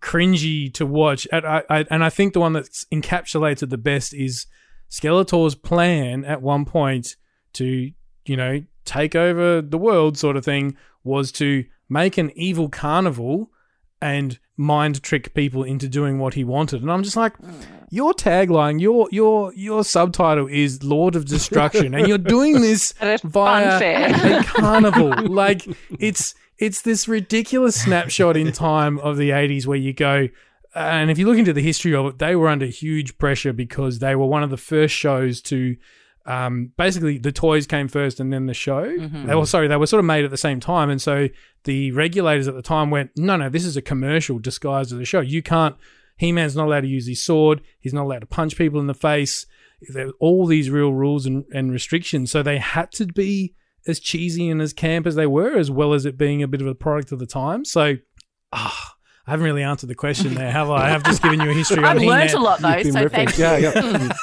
[0.01, 1.27] cringy to watch.
[1.33, 4.47] And I, I, and I think the one that's encapsulated the best is
[4.91, 7.17] Skeletor's plan at one point
[7.55, 7.91] to,
[8.27, 13.51] you know, take over the world, sort of thing, was to make an evil carnival
[14.01, 16.83] and mind trick people into doing what he wanted.
[16.83, 17.55] And I'm just like, mm.
[17.91, 23.21] your tagline, your your your subtitle is Lord of Destruction, and you're doing this via
[23.21, 23.81] fun
[24.33, 25.29] a carnival.
[25.29, 25.67] like
[25.99, 30.29] it's it's this ridiculous snapshot in time of the 80s where you go
[30.75, 33.99] and if you look into the history of it, they were under huge pressure because
[33.99, 35.77] they were one of the first shows to
[36.27, 38.85] um, basically the toys came first and then the show.
[38.85, 39.27] Mhm.
[39.27, 41.29] They were sorry, they were sort of made at the same time, and so
[41.65, 45.05] the regulators at the time went, no, no, this is a commercial disguised as a
[45.05, 45.21] show.
[45.21, 45.77] You can't.
[46.19, 47.61] He Man's not allowed to use his sword.
[47.79, 49.47] He's not allowed to punch people in the face.
[49.93, 52.31] There all these real rules and, and restrictions.
[52.31, 53.55] So they had to be
[53.87, 56.63] as cheesy and as camp as they were, as well as it being a bit
[56.63, 57.65] of a product of the time.
[57.65, 57.97] So,
[58.53, 58.96] ah,
[59.27, 60.95] I haven't really answered the question there, have I?
[60.95, 63.03] I've just given you a history I've on learned a lot though, You've been so
[63.03, 63.29] ripping.
[63.29, 63.45] thank you.
[63.45, 64.21] yeah.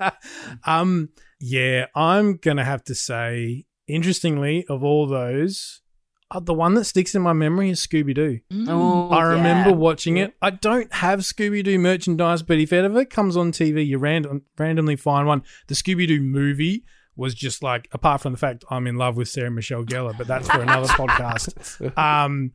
[0.00, 0.10] yeah.
[0.64, 5.82] um, yeah, I'm gonna have to say, interestingly, of all those,
[6.30, 8.40] uh, the one that sticks in my memory is Scooby Doo.
[8.68, 9.76] Oh, I remember yeah.
[9.76, 10.34] watching it.
[10.42, 14.42] I don't have Scooby Doo merchandise, but if it ever comes on TV, you random,
[14.58, 15.42] randomly find one.
[15.68, 19.28] The Scooby Doo movie was just like, apart from the fact I'm in love with
[19.28, 21.96] Sarah Michelle Gellar, but that's for another podcast.
[21.96, 22.52] Um,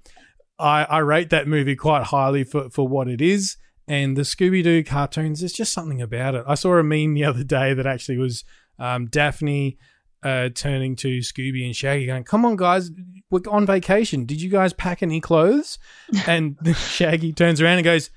[0.62, 3.58] I, I rate that movie quite highly for, for what it is.
[3.88, 6.43] And the Scooby Doo cartoons, there's just something about it.
[6.47, 8.43] I saw a meme the other day that actually was
[8.80, 9.78] um, Daphne
[10.24, 12.91] uh, turning to Scooby and Shaggy, going, "Come on, guys,
[13.32, 14.26] we're on vacation.
[14.26, 15.80] Did you guys pack any clothes?"
[16.28, 18.12] And Shaggy turns around and goes,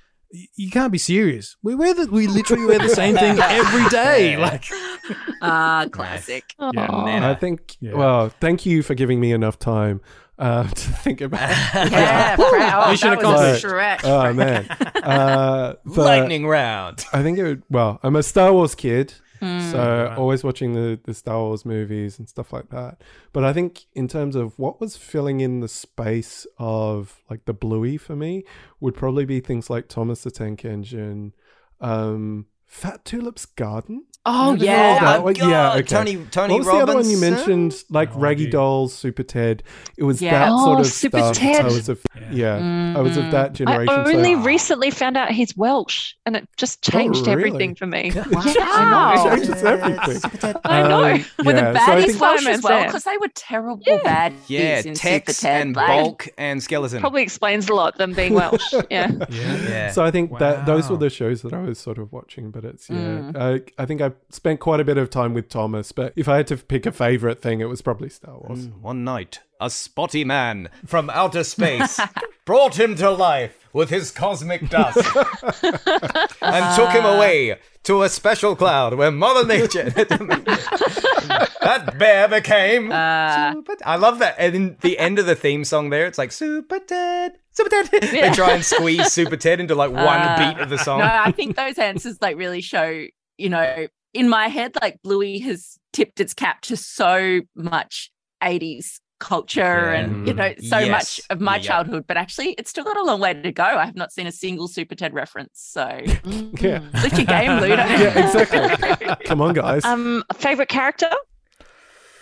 [0.55, 1.57] "You can't be serious.
[1.63, 4.37] We wear the, we literally wear the same thing every day.
[4.37, 4.65] Like,
[5.41, 6.55] Ah, classic.
[6.61, 7.31] yeah, Nana.
[7.31, 7.77] I think.
[7.81, 7.95] Yeah.
[7.95, 10.01] Well, thank you for giving me enough time
[10.39, 11.51] uh, to think about.
[11.91, 12.91] Yeah, proud.
[12.91, 13.65] Mission that was accomplished.
[13.65, 14.01] Shrek.
[14.05, 14.67] oh man,
[15.03, 17.05] uh, Lightning round.
[17.13, 17.43] I think it.
[17.45, 19.61] Would, well, I'm a Star Wars kid, Hmm.
[19.73, 20.17] so Right.
[20.19, 23.03] always watching the the Star Wars movies and stuff like that.
[23.33, 27.53] But I think in terms of what was filling in the space of like the
[27.53, 28.45] Bluey for me
[28.81, 31.33] would probably be things like Thomas the Tank Engine,
[31.81, 34.07] um, Fat Tulip's Garden.
[34.27, 35.01] Oh yeah.
[35.01, 35.35] that Oh, one?
[35.35, 35.51] God.
[35.51, 35.73] yeah.
[35.75, 35.83] Okay.
[35.83, 37.75] Tony Tony what was the other one you mentioned?
[37.91, 38.49] Like No Raggy.
[38.49, 39.63] Dolls, Super Ted.
[39.99, 40.31] It was Yeah.
[40.39, 41.37] that Oh, sort of Super stuff.
[41.37, 41.61] Ted.
[41.61, 42.59] I was of, Yeah.
[42.59, 44.05] yeah, I was of that I generation.
[44.07, 47.33] so- only recently found out he's Welsh, and it just changed really?
[47.33, 48.13] everything for me.
[48.31, 48.43] Wow.
[48.47, 49.37] I know.
[49.37, 50.31] Changes everything.
[50.65, 51.05] I know.
[51.05, 52.85] Um, Were yeah, the so I baddies think- Welsh as well?
[52.85, 53.99] Because they were terrible Yeah.
[54.03, 55.63] bad Yeah, in Tex Super Ted.
[55.63, 57.01] and like- Bulk and Skeleton.
[57.01, 58.73] Probably explains a lot them being Welsh.
[58.91, 59.11] Yeah.
[59.29, 59.57] yeah.
[59.69, 59.91] Yeah.
[59.91, 62.51] So I think that those were the shows that I was sort of watching.
[62.51, 63.37] But it's yeah, Mm.
[63.79, 65.93] I, I think I spent quite a bit of time with Thomas.
[65.93, 68.69] But if I had to pick a favorite thing, it was probably Star Wars.
[68.69, 72.01] Mm, One night, a spotty man from outer space
[72.45, 74.99] brought him to life with his cosmic dust
[76.41, 79.91] and took him away to a special cloud where Mother Nature.
[79.91, 80.09] that
[81.99, 82.91] bear became.
[82.93, 84.37] Uh, Super- I love that.
[84.39, 87.89] And in the end of the theme song there, it's like Super Ted, Super Ted.
[88.03, 91.01] They try and squeeze Super Ted into like one Uh, beat of the song.
[91.01, 93.05] No, I think those answers like really show,
[93.39, 98.11] you know, in my head, like Bluey has tipped its cap to so much
[98.43, 99.61] 80s culture
[99.93, 99.99] Yeah.
[100.01, 100.91] and, you know, so Yes.
[100.91, 101.63] much of my Yeah.
[101.63, 103.63] childhood, but actually it's still got a long way to go.
[103.65, 105.53] I have not seen a single Super Ted reference.
[105.55, 105.87] So
[106.61, 107.75] Yeah, lift your game, Ludo.
[107.77, 109.09] yeah, exactly.
[109.25, 109.85] Come on, guys.
[109.85, 111.11] Um, favorite character?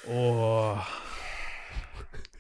[0.09, 0.87] Oh,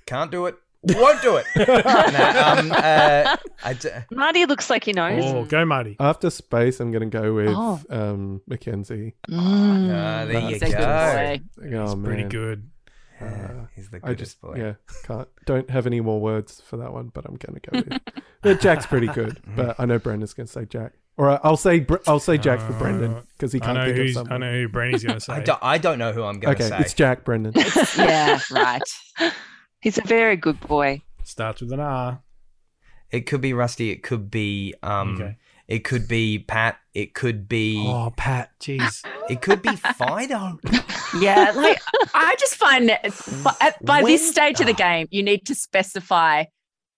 [0.07, 0.57] Can't do it.
[0.85, 1.47] Won't do it.
[1.57, 5.23] Nah, um, uh, I d- Marty looks like he knows.
[5.25, 5.97] oh, go Marty.
[6.01, 7.81] After space, I'm going to go with Oh.
[7.90, 9.14] um, Mackenzie.
[9.31, 9.92] Mm.
[9.95, 10.79] Ah, there you He's a good go.
[10.79, 11.77] boy.
[11.79, 12.68] Oh, It's pretty good.
[13.21, 14.55] Yeah, he's the I goodest just boy.
[14.57, 14.73] yeah
[15.05, 18.01] can't don't have any more words for that one, but I'm going to go with.
[18.42, 21.79] but Jack's pretty good, but I know Brendan's going to say Jack, or I'll say
[21.79, 24.33] Br- I'll say Jack for Brendan because he I can't know think of who's, something.
[24.33, 25.35] I know who Brandy's going to say.
[25.35, 26.81] I don't, I don't know who I'm going to okay, say.
[26.81, 27.53] it's Jack Brendan.
[27.97, 28.83] yeah, right.
[29.83, 31.03] He's a very good boy.
[31.25, 32.21] Starts with an R.
[33.11, 33.90] It could be Rusty.
[33.90, 35.16] It could be um.
[35.16, 35.37] Okay.
[35.68, 36.77] It could be Pat.
[36.92, 37.83] It could be.
[37.87, 38.51] Oh, Pat.
[38.61, 39.05] Jeez.
[39.31, 40.59] It could be Fido.
[41.21, 41.79] Yeah, like
[42.14, 43.03] I just find that
[43.45, 44.77] by, at- by this When- stage of the Ah.
[44.77, 46.45] game, you need to specify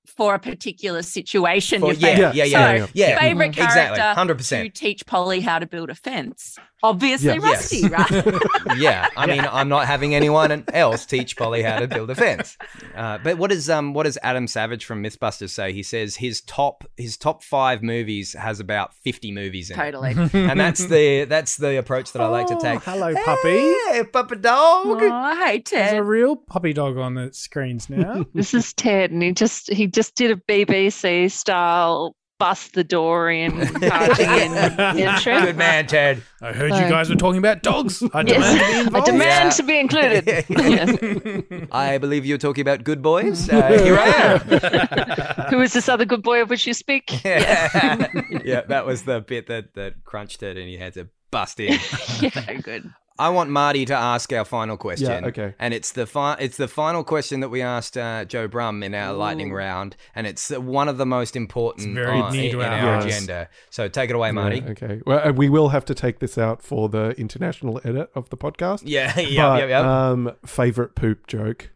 [0.07, 1.81] for a particular situation.
[1.81, 2.35] For- your yeah, favorite.
[2.37, 2.49] yeah, So,
[2.95, 3.19] yeah, yeah.
[3.19, 4.63] favorite Exactly, character 100%.
[4.63, 6.57] to teach Polly how to build a fence.
[6.85, 7.39] Obviously Yeah.
[7.39, 7.91] rusty, Yes.
[7.91, 8.43] right?
[8.77, 12.57] yeah, I mean, I'm not having anyone else teach Polly how to build a fence.
[12.95, 15.73] Uh, but what does um what does Adam Savage from MythBusters say?
[15.73, 20.11] He says his top his top five movies has about 50 movies in totally.
[20.13, 22.83] it, and that's the that's the approach that I like to Oh, take.
[22.83, 23.59] hello, puppy.
[23.93, 24.99] Hey, puppy dog.
[25.03, 25.89] Oh, hey, Ted.
[25.95, 28.25] There's a real puppy dog on the screens now.
[28.35, 33.31] This is Ted, and he just he just did a BBC style bust the door
[33.31, 35.41] in, barging in intro.
[35.41, 36.23] Good man, Ted.
[36.43, 38.03] I heard you guys were talking about dogs.
[38.13, 39.51] I demand to be Yes, I demand Yeah.
[39.51, 40.45] to be included.
[41.55, 41.67] Yes.
[41.73, 43.49] I believe you're talking about good boys.
[43.49, 45.47] Uh, here I am.
[45.51, 47.25] Who is this other good boy of which you speak?
[47.25, 48.09] yeah.
[48.45, 51.79] yeah, that was the bit that that crunched it, and he had to bust in.
[51.79, 52.31] So
[52.63, 52.93] good.
[53.17, 55.09] I want Marty to ask our final question.
[55.09, 55.55] Yeah, okay.
[55.61, 58.93] And it's the fi- it's the final question that we asked uh, Joe Brumm in
[58.93, 62.45] our lightning round, and it's uh, one of the most important It's very on- near
[62.47, 63.07] in, to in our our hearts.
[63.07, 63.49] agenda.
[63.71, 64.57] So take it away, Marty.
[64.59, 65.01] Yeah, okay.
[65.07, 68.37] Well, uh, we will have to take this out for the international edit of the
[68.37, 68.83] podcast.
[68.85, 70.09] Yeah, yeah, but, yeah, yeah.
[70.11, 71.71] Um, favorite poop joke.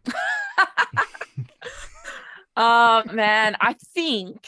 [2.57, 4.45] Oh man, I think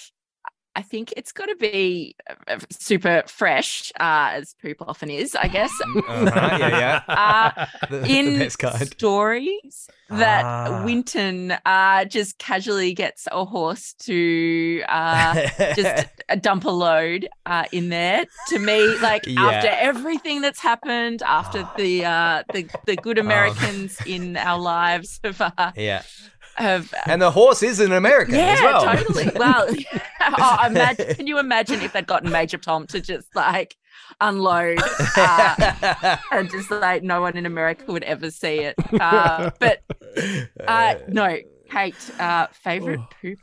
[0.76, 2.16] I think it's got to be
[2.48, 5.72] uh, super fresh, uh, as poop often is, I guess.
[5.82, 8.88] Uh-huh, yeah, Uh, The, the in kind.
[8.92, 10.84] stories that Ah.
[10.84, 15.36] Winton uh, just casually gets a horse to uh,
[15.76, 16.06] just
[16.42, 18.26] dump a load uh, in there.
[18.48, 19.50] To me, like Yeah.
[19.50, 25.42] after everything that's happened, after the uh, the the good Americans in our lives have
[25.42, 25.72] uh,
[26.60, 28.84] yeah, have and the horse is an American yeah, as well.
[28.96, 29.32] totally.
[29.36, 29.68] Well,
[30.38, 33.76] oh, imagine, can you imagine if they'd gotten Major Tom to just like
[34.20, 34.80] unload
[35.18, 38.76] uh, and just like no one in America would ever see it?
[39.00, 39.82] Uh, but
[40.68, 41.38] uh, no,
[41.70, 43.10] Kate, uh, favorite Oh.
[43.22, 43.40] poop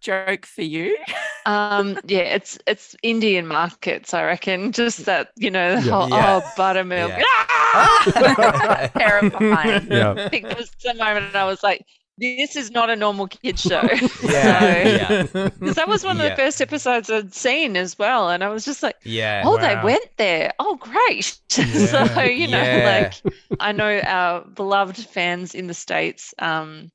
[0.00, 0.96] joke for you?
[1.44, 4.70] Um, yeah, it's it's Indian markets, I reckon.
[4.70, 5.92] Just that, you know, the Yeah.
[5.92, 6.40] whole Yeah.
[6.40, 7.10] oh buttermilk.
[7.10, 7.24] Yeah.
[7.26, 8.90] Ah!
[8.96, 9.88] Terrifying.
[9.90, 10.14] Yeah.
[10.16, 11.84] I think it was the moment I was like,
[12.18, 13.82] this is not a normal kid show.
[14.22, 15.22] yeah, yeah,
[15.58, 16.30] Because that was one of Yeah.
[16.30, 18.30] the first episodes I'd seen as well.
[18.30, 19.42] And I was just like, yeah.
[19.44, 20.52] oh, they went there.
[20.58, 21.38] Oh, great.
[21.48, 23.10] so, you know, Yeah.
[23.22, 26.90] like I know our beloved fans in the States um,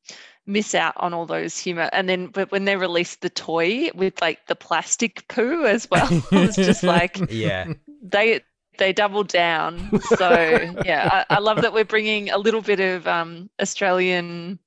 [0.45, 1.89] miss out on all those humor.
[1.91, 6.07] And then but when they released the toy with like the plastic poo as well,
[6.31, 7.73] it was just like yeah.
[8.01, 8.41] they
[8.77, 9.99] they double down.
[10.15, 10.29] So
[10.85, 14.59] yeah, I, I love that we're bringing a little bit of um, Australian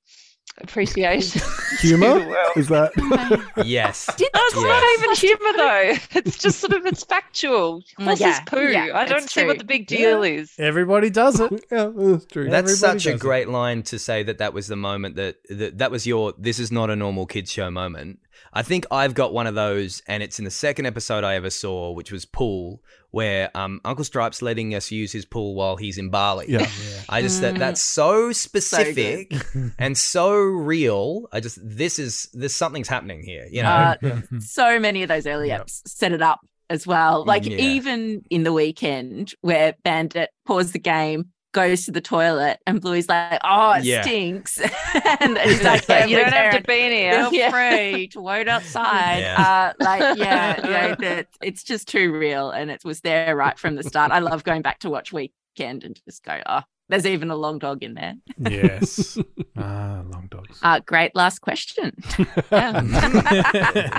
[0.61, 1.41] appreciation.
[1.81, 2.15] Humor?
[2.15, 2.53] to the world.
[2.57, 3.65] Is that?
[3.67, 4.07] Yes.
[4.17, 4.65] Did No, it's Yes.
[4.65, 6.21] not even humor though.
[6.21, 7.83] It's just sort of it's factual.
[7.99, 8.69] Mm, Horses yeah, poo.
[8.71, 9.49] yeah, I don't see true.
[9.49, 10.53] what the big deal is.
[10.59, 11.53] Everybody does it.
[11.73, 12.51] yeah, that's true.
[12.51, 13.21] That's Everybody such a does it.
[13.21, 16.59] great line to say that that was the moment that, that that was your this
[16.59, 18.19] is not a normal kids show moment.
[18.53, 21.51] I think I've got one of those, and it's in the second episode I ever
[21.51, 25.99] saw, which was Pool, where um, Uncle Stripe's letting us use his pool while he's
[25.99, 26.47] in Bali.
[26.49, 26.69] Yeah.
[27.09, 27.59] I just that Mm.
[27.59, 29.33] that's so specific
[29.79, 31.29] and so real.
[31.33, 33.47] I just this is this something's happening here.
[33.51, 33.69] You know,
[34.03, 35.67] Uh, so many of those early Yep.
[35.67, 37.25] apps set it up as well.
[37.25, 37.57] Like Yeah.
[37.59, 43.09] even in the weekend where Bandit paused the game, goes to the toilet, and Bluey's
[43.09, 44.03] like, "Oh, it Yeah.
[44.03, 44.61] stinks,"
[45.21, 47.31] and he's like, Yeah, "Yeah, you don't have to be in here.
[47.31, 49.19] Feel free to wait outside.
[49.21, 49.73] Yeah.
[49.81, 53.75] Uh, like, yeah, yeah, that it's just too real, and it was there right from
[53.77, 54.13] the start.
[54.13, 57.59] I love going back to watch Weekend and just go, "Oh, there's even a long
[57.59, 59.19] dog in there." Yes.
[59.57, 60.59] ah, long dogs.
[60.63, 61.93] Uh, great last question.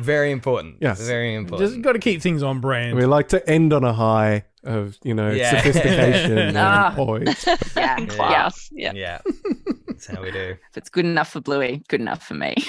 [0.04, 0.78] very important.
[0.82, 1.02] Yes.
[1.02, 1.70] very important.
[1.70, 2.96] Just got to keep things on brand.
[2.98, 5.50] We like to end on a high of, you know, Yeah.
[5.58, 6.94] sophistication and Ah.
[6.96, 7.46] poise.
[7.48, 8.06] yeah, yeah.
[8.06, 8.70] Class.
[8.72, 8.92] Yeah.
[8.94, 9.20] yeah,
[9.88, 10.56] that's how we do.
[10.70, 12.56] If it's good enough for Bluey, good enough for me.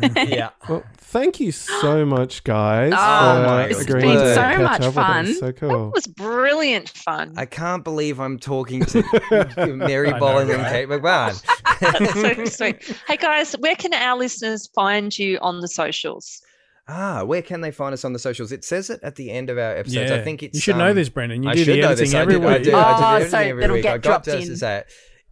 [0.00, 0.50] Yeah.
[0.68, 2.92] Well, thank you so much, guys.
[2.94, 4.94] Oh, for my It's agreeing been to so much up with us.
[4.94, 5.34] fun.
[5.34, 5.90] So That cool.
[5.92, 7.34] was brilliant fun.
[7.36, 9.02] I can't believe I'm talking to
[9.74, 10.62] Mary I know, Bolling and?
[10.66, 11.42] Kate McMahon.
[11.80, 12.96] That's so sweet.
[13.08, 16.42] Hey guys, where can our listeners find you on the socials?
[16.90, 18.50] Ah, where can they find us on the socials?
[18.50, 20.10] It says it at the end of our episodes.
[20.10, 20.54] I think it's.
[20.54, 21.42] you should know um, this, Brendan.
[21.42, 22.14] You I do should the know editing this.
[22.14, 22.46] I every do.
[22.46, 22.62] I week.
[22.64, 22.72] do.
[22.72, 23.82] Oh, I do so every it'll week.
[23.82, 24.56] get I got dropped us to in.
[24.56, 24.86] say it.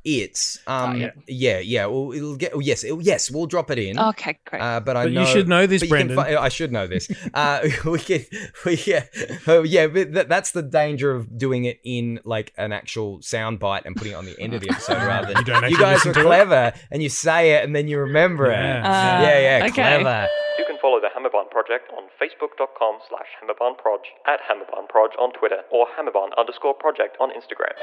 [0.09, 1.11] It's um yeah.
[1.27, 4.63] yeah yeah well it'll get oh, yes it, yes we'll drop it in Okay, great.
[4.63, 6.37] uh, but I But you should know this, but you can Brendan.
[6.37, 7.11] fi- I should know this.
[7.35, 8.25] Uh, we can,
[8.65, 9.05] we, yeah,
[9.49, 9.89] oh, yeah.
[9.89, 13.97] But that, that's the danger of doing it in like an actual sound bite and
[13.97, 16.11] putting it on the end of the episode rather than You don't you guys listen
[16.13, 16.25] are to it?
[16.25, 18.79] clever and you say it and then you remember Yeah.
[18.79, 18.85] it.
[18.87, 19.71] Uh, yeah, yeah, okay.
[19.75, 20.29] clever.
[20.59, 25.87] You can follow the Hammerbarn Project on facebook.com slash hammerbarnproj, at hammerbarnproj on Twitter, or
[25.99, 27.75] hammerbarn underscore project on Instagram.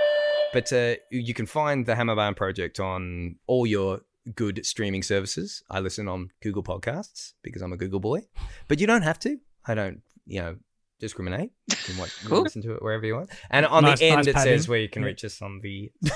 [0.54, 4.02] But uh, you can find the Hammerbarn Project on all your
[4.36, 5.64] good streaming services.
[5.70, 8.22] I listen on Google Podcasts because I'm a Google boy.
[8.68, 9.38] But you don't have to.
[9.66, 10.56] I don't, you know,
[11.00, 11.52] discriminate.
[11.70, 12.42] You can watch, Cool.
[12.42, 13.30] listen to it wherever you want.
[13.50, 14.54] And on Nice- the end, nice it padding.
[14.58, 15.92] says where you can reach us on the.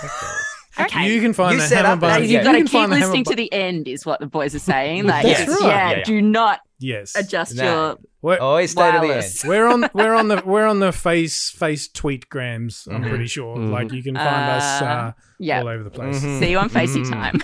[0.80, 1.12] Okay.
[1.12, 2.96] You can find You the set up You've yeah, got to you can keep the
[3.00, 5.06] listening to the end, is what the boys are saying.
[5.08, 5.60] Like, That's right.
[5.62, 6.04] yeah, Yeah, yeah.
[6.04, 7.16] do not Yes.
[7.16, 7.64] adjust Nah.
[7.64, 9.34] your We're, Always stay to the end.
[9.46, 12.88] we're on we're on the we're on the face face tweet grams.
[12.92, 13.10] I'm Mhm.
[13.10, 13.58] pretty sure.
[13.58, 13.72] Mhm.
[13.72, 15.62] Like you can find us uh, Yeah.
[15.62, 16.20] all over the place.
[16.24, 16.40] Mhm.
[16.40, 17.12] See you on Facey Mhm.
[17.12, 17.40] time.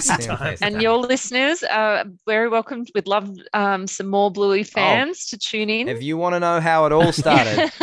[0.00, 0.58] See you on Facebook.
[0.62, 2.84] And your listeners are very welcome.
[2.94, 5.88] We'd love um, some more Bluey fans to tune in.
[5.88, 7.70] If you want to know how it all started,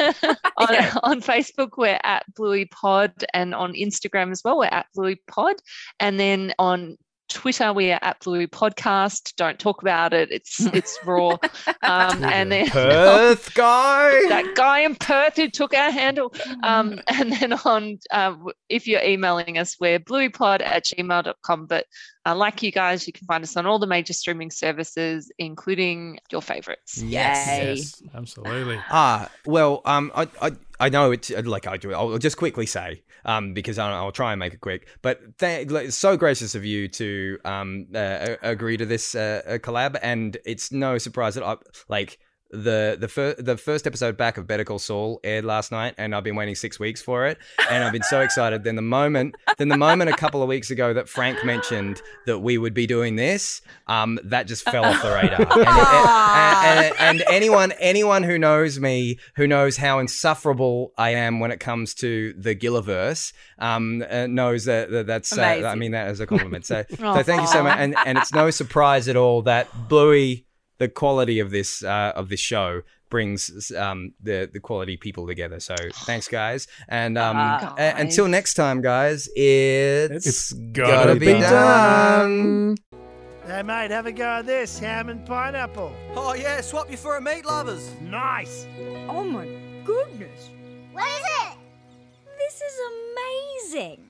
[0.57, 0.93] on, Yeah.
[1.03, 5.55] on Facebook, we're at Bluey Pod, and on Instagram as well, we're at Bluey Pod.
[5.99, 6.97] And then on
[7.29, 9.35] Twitter, we are at Bluey Podcast.
[9.35, 10.31] Don't talk about it.
[10.31, 11.37] It's it's raw.
[11.83, 14.11] Um, and then Perth guy.
[14.29, 16.33] that guy in Perth who took our handle.
[16.63, 18.35] Um, and then on, uh,
[18.67, 21.65] if you're emailing us, we're blueypod at gmail.com.
[21.67, 21.85] But
[22.29, 26.19] uh, like you guys, you can find us on all the major streaming services, including
[26.31, 27.01] your favorites.
[27.01, 27.47] Yes.
[27.47, 27.73] Yay.
[27.75, 28.79] Yes, absolutely.
[28.89, 31.93] Ah, well, um, I, I, I know it's uh, like I do.
[31.93, 34.87] I'll just quickly say, um, because I'll, I'll try and make it quick.
[35.01, 39.57] But th- it's so gracious of you to um uh, agree to this uh, uh,
[39.57, 41.57] collab, and it's no surprise that I
[41.87, 42.19] like
[42.51, 46.15] the the first the first episode back of Better Call Saul aired last night, and
[46.15, 47.37] I've been waiting six weeks for it,
[47.69, 48.63] and I've been so excited.
[48.63, 52.39] Then the moment, then the moment a couple of weeks ago that Frank mentioned that
[52.39, 55.41] we would be doing this, um, that just fell off the radar.
[55.41, 61.39] And, and- and- and anyone anyone who knows me, who knows how insufferable I am
[61.39, 65.91] when it comes to the Gilliverse, um, uh, knows that, that that's uh, I mean
[65.91, 66.65] that as a compliment.
[66.65, 67.77] So, so thank you so much.
[67.79, 70.45] And and it's no surprise at all that Bluey,
[70.79, 75.59] the quality of this uh, of this show brings um, the the quality people together.
[75.59, 75.75] So
[76.05, 76.67] thanks, guys.
[76.87, 82.77] And um, Ah, a- until next time, guys, it's, It's gotta, gotta be, be done.
[83.45, 85.91] Hey, mate, have a go at this ham and pineapple.
[86.15, 87.95] Oh yeah, swap you for a meat lovers.
[88.01, 88.67] Nice.
[89.07, 89.47] Oh my
[89.83, 90.49] goodness.
[90.91, 91.57] What is it?
[92.37, 92.79] This is
[93.73, 94.08] amazing.